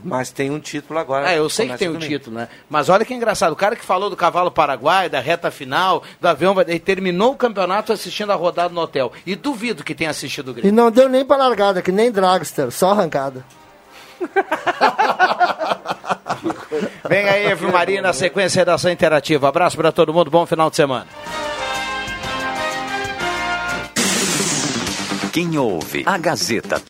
[0.02, 1.30] Mas tem um título agora.
[1.30, 2.48] É, eu sei que tem um título, né?
[2.70, 6.26] Mas olha que engraçado, o cara que falou do cavalo paraguai, da reta final, do
[6.26, 9.12] avião, ele terminou o campeonato assistindo a rodada no hotel.
[9.26, 10.70] E duvido que tenha assistido o Grêmio.
[10.70, 13.44] E não deu nem para largada, que nem dragster, só arrancada.
[17.08, 19.48] Vem aí, Evil Maria, na sequência da ação interativa.
[19.48, 21.06] Abraço para todo mundo, bom final de semana.
[25.32, 26.80] Quem ouve a Gazeta